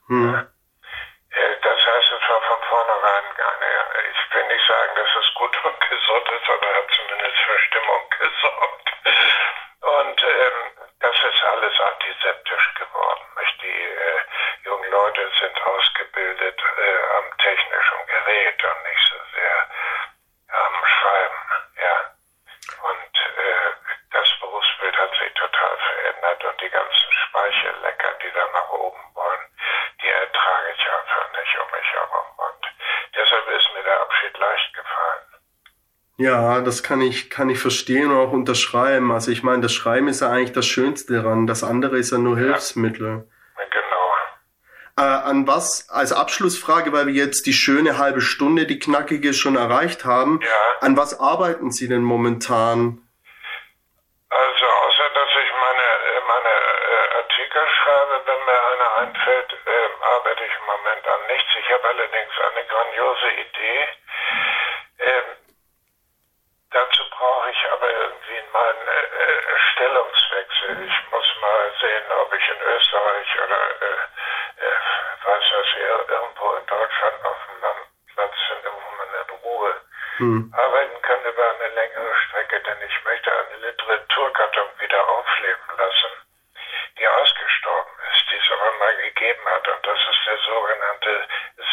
Wurde. 0.10 0.40
Hm. 0.40 0.48
Äh, 1.32 1.56
das 1.62 1.80
heißt, 1.86 2.12
es 2.12 2.30
war 2.30 2.42
von 2.42 2.62
vornherein 2.70 3.26
eine, 3.38 3.72
ich 4.12 4.36
will 4.36 4.48
nicht 4.48 4.68
sagen, 4.68 4.92
dass 4.96 5.10
es 5.20 5.34
gut 5.36 5.56
und 5.64 5.80
gesund 5.90 6.28
ist, 6.32 6.50
aber 6.50 6.68
hat 6.76 6.90
zumindest 6.96 7.38
für 7.38 7.60
Stimmung 7.60 8.04
gesorgt. 8.20 8.88
Und 9.82 10.24
ähm, 10.24 10.58
das 11.00 11.16
ist 11.16 11.44
alles 11.44 11.80
antiseptisch 11.80 12.74
geworden. 12.76 13.24
Nicht? 13.40 13.62
Die 13.62 13.84
äh, 13.84 14.20
jungen 14.66 14.92
Leute 14.92 15.32
sind 15.40 15.62
ausgebildet 15.64 16.60
äh, 16.60 17.18
am 17.18 17.38
technischen 17.38 18.06
Gerät 18.08 18.64
und 18.64 18.84
nicht 18.90 19.04
so 19.10 19.16
sehr 19.36 19.68
am 20.50 20.86
Schreiben. 20.86 21.42
Ja. 21.82 21.96
Und 22.84 23.16
äh, 23.38 23.72
das 24.12 24.28
Berufsbild 24.40 24.98
hat 24.98 25.12
sich 25.16 25.34
total 25.34 25.78
verändert 25.78 26.44
und 26.44 26.62
die 26.62 26.70
ganzen 26.70 27.12
Speichellecker, 27.12 28.14
die 28.24 28.32
da 28.32 28.48
nach 28.54 28.70
oben 28.72 29.04
wollen, 29.14 29.48
die 30.02 30.10
ertrage 30.10 30.72
ich 30.74 30.92
einfach 30.92 31.32
nicht 31.40 31.60
um 31.60 31.72
mich 31.72 31.94
herum. 31.94 32.28
Und 32.38 32.62
deshalb 33.16 33.48
ist 33.50 33.74
mir 33.74 33.84
der 33.84 34.02
Abschied 34.02 34.38
leicht 34.38 34.74
gefallen. 34.74 35.28
Ja, 36.28 36.60
das 36.60 36.84
kann 36.84 37.00
ich, 37.00 37.30
kann 37.30 37.50
ich 37.50 37.58
verstehen 37.58 38.12
und 38.12 38.18
auch 38.18 38.34
unterschreiben. 38.34 39.14
Also 39.14 39.32
ich 39.32 39.44
meine, 39.44 39.62
das 39.62 39.72
Schreiben 39.72 40.10
ist 40.10 40.20
ja 40.20 40.30
eigentlich 40.30 40.52
das 40.52 40.68
Schönste 40.68 41.14
daran. 41.14 41.48
Das 41.48 41.64
andere 41.64 41.98
ist 41.98 42.12
ja 42.12 42.18
nur 42.18 42.36
Hilfsmittel. 42.38 43.24
Genau. 43.72 44.08
Äh, 44.98 45.04
an 45.24 45.48
was, 45.48 45.88
als 45.90 46.12
Abschlussfrage, 46.12 46.92
weil 46.92 47.08
wir 47.08 47.14
jetzt 47.14 47.46
die 47.46 47.54
schöne 47.54 47.98
halbe 47.98 48.20
Stunde, 48.20 48.66
die 48.66 48.78
knackige 48.78 49.34
schon 49.34 49.56
erreicht 49.56 50.04
haben. 50.04 50.42
Ja. 50.44 50.50
An 50.82 50.98
was 50.98 51.18
arbeiten 51.18 51.72
Sie 51.72 51.88
denn 51.88 52.04
momentan? 52.04 53.00
Also 54.28 54.66
außer 54.84 55.08
dass 55.16 55.32
ich 55.32 55.52
meine, 55.64 55.86
meine 56.28 56.54
äh, 56.92 57.24
Artikel 57.24 57.64
schreibe, 57.72 58.16
wenn 58.28 58.42
mir 58.52 58.62
einer 58.68 58.92
einfällt, 59.00 59.50
äh, 59.64 59.90
arbeite 60.04 60.44
ich 60.44 60.56
im 60.60 60.68
Moment 60.76 61.08
an 61.08 61.22
nichts. 61.32 61.52
Ich 61.56 61.72
habe 61.72 61.88
allerdings 61.88 62.34
eine 62.52 62.64
grandiose 62.68 63.30
Idee. 63.48 63.80
Ähm, 65.00 65.38
Dazu 66.72 67.04
brauche 67.10 67.50
ich 67.50 67.72
aber 67.72 67.90
irgendwie 67.90 68.40
meinen 68.52 68.88
äh, 68.88 69.24
äh, 69.24 69.60
Stellungswechsel. 69.72 70.86
Ich 70.86 71.12
muss 71.12 71.26
mal 71.42 71.67
sehen, 71.80 72.06
ob 72.22 72.34
ich 72.34 72.46
in 72.50 72.62
Österreich 72.62 73.30
oder 73.44 73.62
äh, 73.82 74.66
äh, 74.66 74.78
weiß 75.26 75.46
was 75.58 75.70
irgendwo 76.10 76.54
in 76.56 76.66
Deutschland 76.66 77.18
auf 77.24 77.38
dem 77.48 77.58
Landplatz 77.62 78.38
finde, 78.48 78.70
wo 78.74 78.90
man 78.98 79.10
in 79.14 79.30
Ruhe 79.44 79.74
hm. 80.18 80.54
arbeiten 80.56 81.02
kann 81.02 81.22
über 81.26 81.46
eine 81.56 81.70
längere 81.76 82.16
Strecke, 82.28 82.62
denn 82.62 82.80
ich 82.82 82.98
möchte 83.06 83.30
eine 83.32 83.58
Literaturgattung 83.68 84.70
wieder 84.80 85.02
aufleben 85.08 85.70
lassen, 85.78 86.12
die 86.98 87.08
ausgestorben 87.08 87.94
ist, 88.12 88.24
die 88.32 88.38
es 88.38 88.50
aber 88.52 88.72
mal 88.80 88.96
gegeben 88.98 89.46
hat. 89.46 89.68
Und 89.68 89.86
das 89.86 90.00
ist 90.00 90.22
der 90.26 90.38
sogenannte 90.38 91.14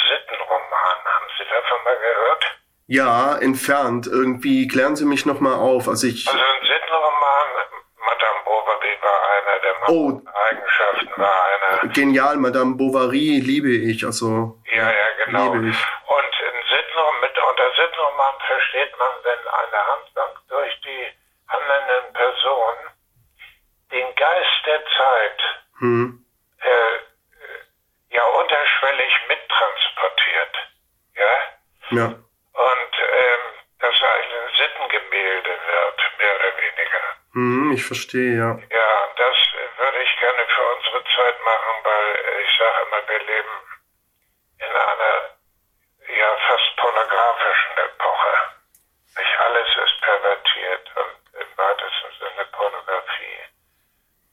Sittenroman. 0.09 0.99
Haben 1.05 1.31
Sie 1.39 1.45
davon 1.49 1.85
mal 1.85 1.99
gehört? 1.99 2.45
Ja, 2.87 3.39
entfernt. 3.41 4.07
Irgendwie 4.07 4.69
klären 4.69 4.97
Sie 4.97 5.07
mich 5.07 5.25
nochmal 5.25 5.55
auf. 5.55 5.89
Also 5.89 6.07
ich. 6.07 6.29
Also 6.29 6.39
ein 6.39 6.67
Sittenroman, 6.67 7.49
Madame 7.97 8.41
Bovary 8.45 8.99
war 9.01 9.19
einer 9.31 9.59
der 9.61 9.75
oh, 9.95 10.23
Eigenschaften 10.51 11.11
war 11.17 11.35
einer. 11.51 11.93
Genial, 11.93 12.37
Madame 12.37 12.77
Bovary 12.77 13.41
liebe 13.41 13.71
ich. 13.71 14.05
Also. 14.05 14.59
Ja, 14.73 14.91
ja, 14.91 15.07
genau. 15.25 15.51
Und 15.53 15.65
in 15.65 16.57
Sittenroman, 16.71 17.21
mit, 17.21 17.35
unter 17.39 17.69
Sittenroman 17.77 18.35
versteht 18.47 18.93
man, 18.99 19.13
wenn 19.23 19.43
eine 19.61 19.81
Handlung 19.91 20.33
durch 20.49 20.81
die 20.83 21.05
handelnden 21.49 22.13
Personen 22.13 22.85
den 23.93 24.15
Geist 24.17 24.61
der 24.67 24.81
Zeit 24.99 25.41
hm. 25.79 26.25
äh, 26.61 28.15
ja 28.15 28.25
unterschwellig 28.41 29.13
mittransportiert. 29.29 30.55
Ja? 31.15 31.35
Ja 31.91 32.25
und 32.55 32.93
ähm, 33.03 33.45
das 33.81 33.95
ein 33.95 34.31
Sittengemälde 34.55 35.51
wird, 35.51 35.99
mehr 36.19 36.35
oder 36.39 36.53
weniger. 36.55 37.03
Hm, 37.35 37.73
ich 37.73 37.85
verstehe, 37.85 38.39
ja. 38.39 38.51
Ja, 38.71 38.91
das 39.19 39.37
würde 39.79 39.99
ich 40.03 40.13
gerne 40.21 40.43
für 40.55 40.67
unsere 40.77 41.03
Zeit 41.05 41.37
machen, 41.45 41.75
weil 41.83 42.15
immer, 42.95 43.09
wir 43.09 43.19
leben 43.19 43.51
in 44.59 44.77
einer 44.77 45.31
ja 46.09 46.37
fast 46.49 46.77
pornografischen 46.77 47.79
Epoche. 47.79 48.39
Nicht 49.19 49.41
alles 49.41 49.69
ist 49.85 50.01
pervertiert 50.01 50.91
und 50.97 51.41
im 51.41 51.57
weitesten 51.57 52.13
Sinne 52.19 52.45
Pornografie. 52.53 53.41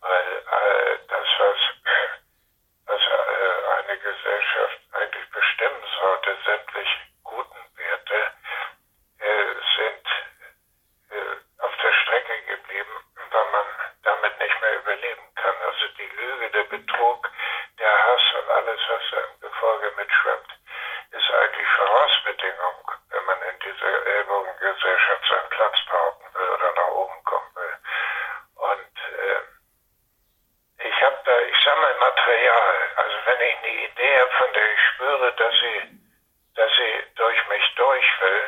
Weil 0.02 0.38
äh, 0.38 0.98
das, 1.08 1.28
was, 1.40 1.58
was 2.86 3.02
äh, 3.02 3.80
eine 3.80 3.98
Gesellschaft 4.00 4.80
eigentlich 4.94 5.30
bestimmen 5.32 5.84
sollte, 6.00 6.38
sämtlich 6.46 6.90
guten 7.24 7.78
Werte 7.78 8.32
äh, 9.20 9.54
sind 9.78 10.08
äh, 11.12 11.64
auf 11.64 11.76
der 11.82 11.94
Strecke 11.94 12.42
geblieben, 12.44 13.06
weil 13.32 13.52
man 13.52 13.66
damit 14.04 14.40
nicht 14.40 14.62
mehr 14.62 14.76
überleben 14.78 15.36
kann. 15.36 15.56
Also 15.66 15.88
die 15.98 16.10
Lüge, 16.16 16.50
der 16.52 16.64
Betrug, 16.64 17.30
der 17.82 18.08
Hass 18.08 18.22
und 18.40 18.50
alles, 18.50 18.80
was 18.90 19.02
da 19.12 19.18
im 19.18 19.40
Gefolge 19.42 19.92
mitschwimmt, 19.98 20.52
ist 21.12 21.32
eigentlich 21.32 21.68
Vorausbedingung, 21.68 22.92
wenn 23.10 23.26
man 23.26 23.42
in 23.42 23.60
dieser 23.60 24.06
Ellbogengesellschaft 24.06 25.26
seinen 25.30 25.50
Platz 25.50 25.78
behaupten 25.90 26.34
will 26.34 26.50
oder 26.50 26.74
nach 26.74 26.92
oben 26.94 27.24
kommen 27.24 27.56
will. 27.56 27.78
Und 28.56 28.96
äh, 29.18 30.88
ich 30.88 31.02
habe 31.02 31.20
da, 31.26 31.40
ich 31.42 31.58
sammle 31.64 31.96
Material. 32.00 32.76
Also 32.96 33.16
wenn 33.26 33.42
ich 33.42 33.58
eine 33.58 33.74
Idee 33.90 34.20
habe, 34.20 34.32
von 34.38 34.54
der 34.54 34.74
ich 34.74 34.82
spüre, 34.94 35.34
dass 35.34 35.54
sie 35.60 36.02
dass 36.54 36.72
sie 36.76 37.16
durch 37.16 37.48
mich 37.48 37.76
durch 37.76 38.06
will, 38.22 38.46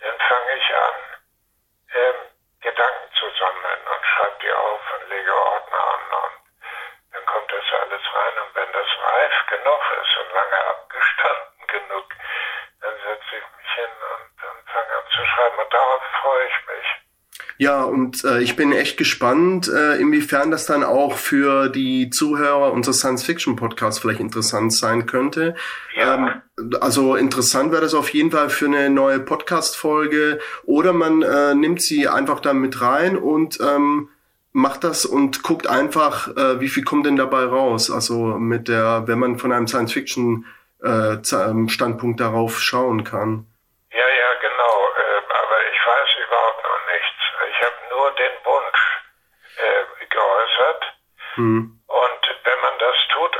dann 0.00 0.18
fange 0.20 0.54
ich 0.56 0.74
an, 0.74 0.94
ähm, 1.92 2.14
Gedanken 2.62 3.12
zu 3.18 3.26
sammeln 3.38 3.80
und 3.84 4.06
schreibe 4.06 4.38
die 4.42 4.52
auf 4.52 4.80
und 4.94 5.08
lege 5.10 5.34
Ordner 5.34 5.84
an 5.84 6.02
und 6.24 6.40
dann 7.12 7.26
kommt 7.26 7.50
das 7.52 7.80
alles 7.80 8.02
rein 8.14 8.34
und 8.44 8.54
wenn 8.54 8.72
das 8.72 8.88
reif 9.02 9.34
genug 9.48 9.82
ist 10.02 10.16
und 10.20 10.34
lange 10.34 10.66
abgestanden 10.66 11.66
genug, 11.66 12.06
dann 12.80 12.94
setze 13.00 13.36
ich 13.36 13.46
mich 13.56 13.72
hin 13.74 13.92
und, 14.12 14.44
und 14.44 14.70
fange 14.70 14.92
an 14.92 15.06
zu 15.10 15.24
schreiben 15.24 15.58
und 15.58 15.74
darauf 15.74 16.02
freue 16.22 16.46
ich 16.46 16.66
mich. 16.66 16.86
Ja, 17.58 17.82
und 18.22 18.30
äh, 18.30 18.40
ich 18.40 18.56
bin 18.56 18.72
echt 18.72 18.96
gespannt, 18.96 19.68
äh, 19.68 19.96
inwiefern 19.96 20.50
das 20.50 20.64
dann 20.66 20.82
auch 20.84 21.16
für 21.16 21.68
die 21.68 22.10
Zuhörer 22.10 22.72
unseres 22.72 22.98
Science-Fiction-Podcasts 22.98 24.00
vielleicht 24.00 24.20
interessant 24.20 24.74
sein 24.74 25.06
könnte. 25.06 25.54
Ja. 25.94 26.14
Ähm, 26.14 26.42
also 26.80 27.16
interessant 27.16 27.72
wäre 27.72 27.82
das 27.82 27.94
auf 27.94 28.10
jeden 28.10 28.30
Fall 28.30 28.50
für 28.50 28.66
eine 28.66 28.90
neue 28.90 29.18
Podcast-Folge 29.20 30.38
oder 30.64 30.92
man 30.92 31.22
äh, 31.22 31.54
nimmt 31.54 31.80
sie 31.82 32.08
einfach 32.08 32.40
da 32.40 32.52
mit 32.52 32.82
rein 32.82 33.16
und 33.16 33.58
ähm, 33.60 34.10
macht 34.52 34.84
das 34.84 35.06
und 35.06 35.42
guckt 35.42 35.66
einfach, 35.66 36.28
äh, 36.36 36.60
wie 36.60 36.68
viel 36.68 36.84
kommt 36.84 37.06
denn 37.06 37.16
dabei 37.16 37.44
raus. 37.44 37.90
Also 37.90 38.38
mit 38.38 38.68
der, 38.68 39.04
wenn 39.06 39.18
man 39.18 39.38
von 39.38 39.52
einem 39.52 39.66
Science-Fiction-Standpunkt 39.68 42.20
äh, 42.20 42.24
darauf 42.24 42.60
schauen 42.60 43.04
kann. 43.04 43.46
Ja, 43.92 43.98
ja, 43.98 44.34
genau. 44.40 44.88
Äh, 44.98 45.22
aber 45.28 45.56
ich 45.72 45.78
weiß 45.86 46.08
überhaupt 46.26 46.62
noch 46.64 46.80
nichts. 46.92 47.22
Ich 47.50 47.60
habe 47.62 47.76
nur 47.90 48.10
den 48.12 48.34
Wunsch 48.44 48.82
äh, 49.56 49.84
geäußert. 51.30 51.36
Hm. 51.36 51.80
Und 51.86 52.44
wenn 52.44 52.60
man 52.60 52.78
das 52.78 52.96
tut, 53.12 53.36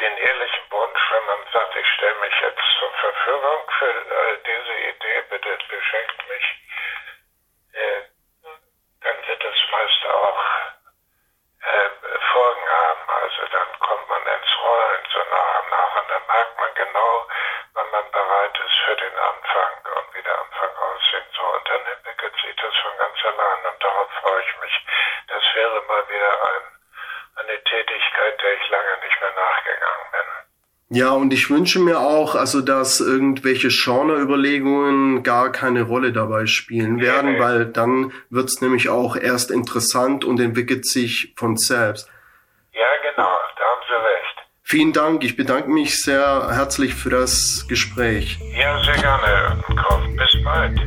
den 0.00 0.16
ehrlichen 0.16 0.70
Wunsch, 0.70 1.00
wenn 1.10 1.26
man 1.26 1.52
sagt, 1.52 1.76
ich 1.76 1.86
stelle 1.94 2.14
mich 2.20 2.34
jetzt 2.40 2.62
zur 2.78 2.90
Verfügung 2.90 3.70
für 3.78 3.90
äh, 3.90 4.38
diese 4.46 4.74
Idee, 4.90 5.22
bitte 5.30 5.58
beschenkt 5.68 6.28
mich, 6.28 6.44
äh, 7.72 8.02
dann 9.02 9.16
wird 9.26 9.44
es 9.44 9.70
meist 9.70 10.06
auch 10.06 10.44
äh, 11.62 12.18
Folgen 12.32 12.68
haben. 12.68 13.10
Also 13.22 13.42
dann 13.52 13.78
kommt 13.80 14.08
man 14.08 14.22
ins 14.22 14.52
Rollen 14.62 15.04
so 15.12 15.18
nach 15.18 15.62
und 15.62 15.70
nach 15.70 16.02
und 16.02 16.10
dann 16.10 16.26
merkt 16.26 16.58
man 16.58 16.74
genau, 16.74 17.28
wann 17.74 17.90
man 17.90 18.10
bereit 18.10 18.58
ist 18.66 18.78
für 18.84 18.96
den 18.96 19.18
Anfang 19.18 19.72
und 19.96 20.14
wie 20.14 20.22
der 20.22 20.38
Anfang 20.38 20.76
aussehen 20.76 21.26
soll. 21.36 21.56
Und 21.58 21.68
das 25.28 25.44
wäre 25.54 25.82
mal 25.82 26.08
wieder 26.08 26.44
ein, 26.44 26.62
eine 27.36 27.64
Tätigkeit, 27.64 28.42
der 28.42 28.52
ich 28.54 28.68
lange 28.70 28.98
nicht 29.04 29.20
mehr 29.20 29.32
nachgegangen 29.32 30.10
bin. 30.12 30.28
Ja, 30.90 31.10
und 31.10 31.34
ich 31.34 31.50
wünsche 31.50 31.80
mir 31.80 32.00
auch, 32.00 32.34
also 32.34 32.62
dass 32.62 33.00
irgendwelche 33.00 33.68
Genre-Überlegungen 33.68 35.22
gar 35.22 35.52
keine 35.52 35.82
Rolle 35.82 36.12
dabei 36.12 36.46
spielen 36.46 37.00
werden, 37.00 37.32
nee. 37.32 37.40
weil 37.40 37.66
dann 37.66 38.12
wird's 38.30 38.62
nämlich 38.62 38.88
auch 38.88 39.14
erst 39.14 39.50
interessant 39.50 40.24
und 40.24 40.40
entwickelt 40.40 40.86
sich 40.86 41.34
von 41.36 41.58
selbst. 41.58 42.10
Ja, 42.72 42.86
genau, 43.02 43.28
da 43.56 43.64
haben 43.64 43.82
Sie 43.86 43.94
recht. 43.94 44.48
Vielen 44.62 44.92
Dank, 44.94 45.24
ich 45.24 45.36
bedanke 45.36 45.68
mich 45.68 46.00
sehr 46.02 46.48
herzlich 46.52 46.94
für 46.94 47.10
das 47.10 47.66
Gespräch. 47.68 48.38
Ja, 48.58 48.82
sehr 48.82 48.94
gerne, 48.94 49.26
Herr 49.26 49.56
Bis 50.16 50.42
bald. 50.42 50.80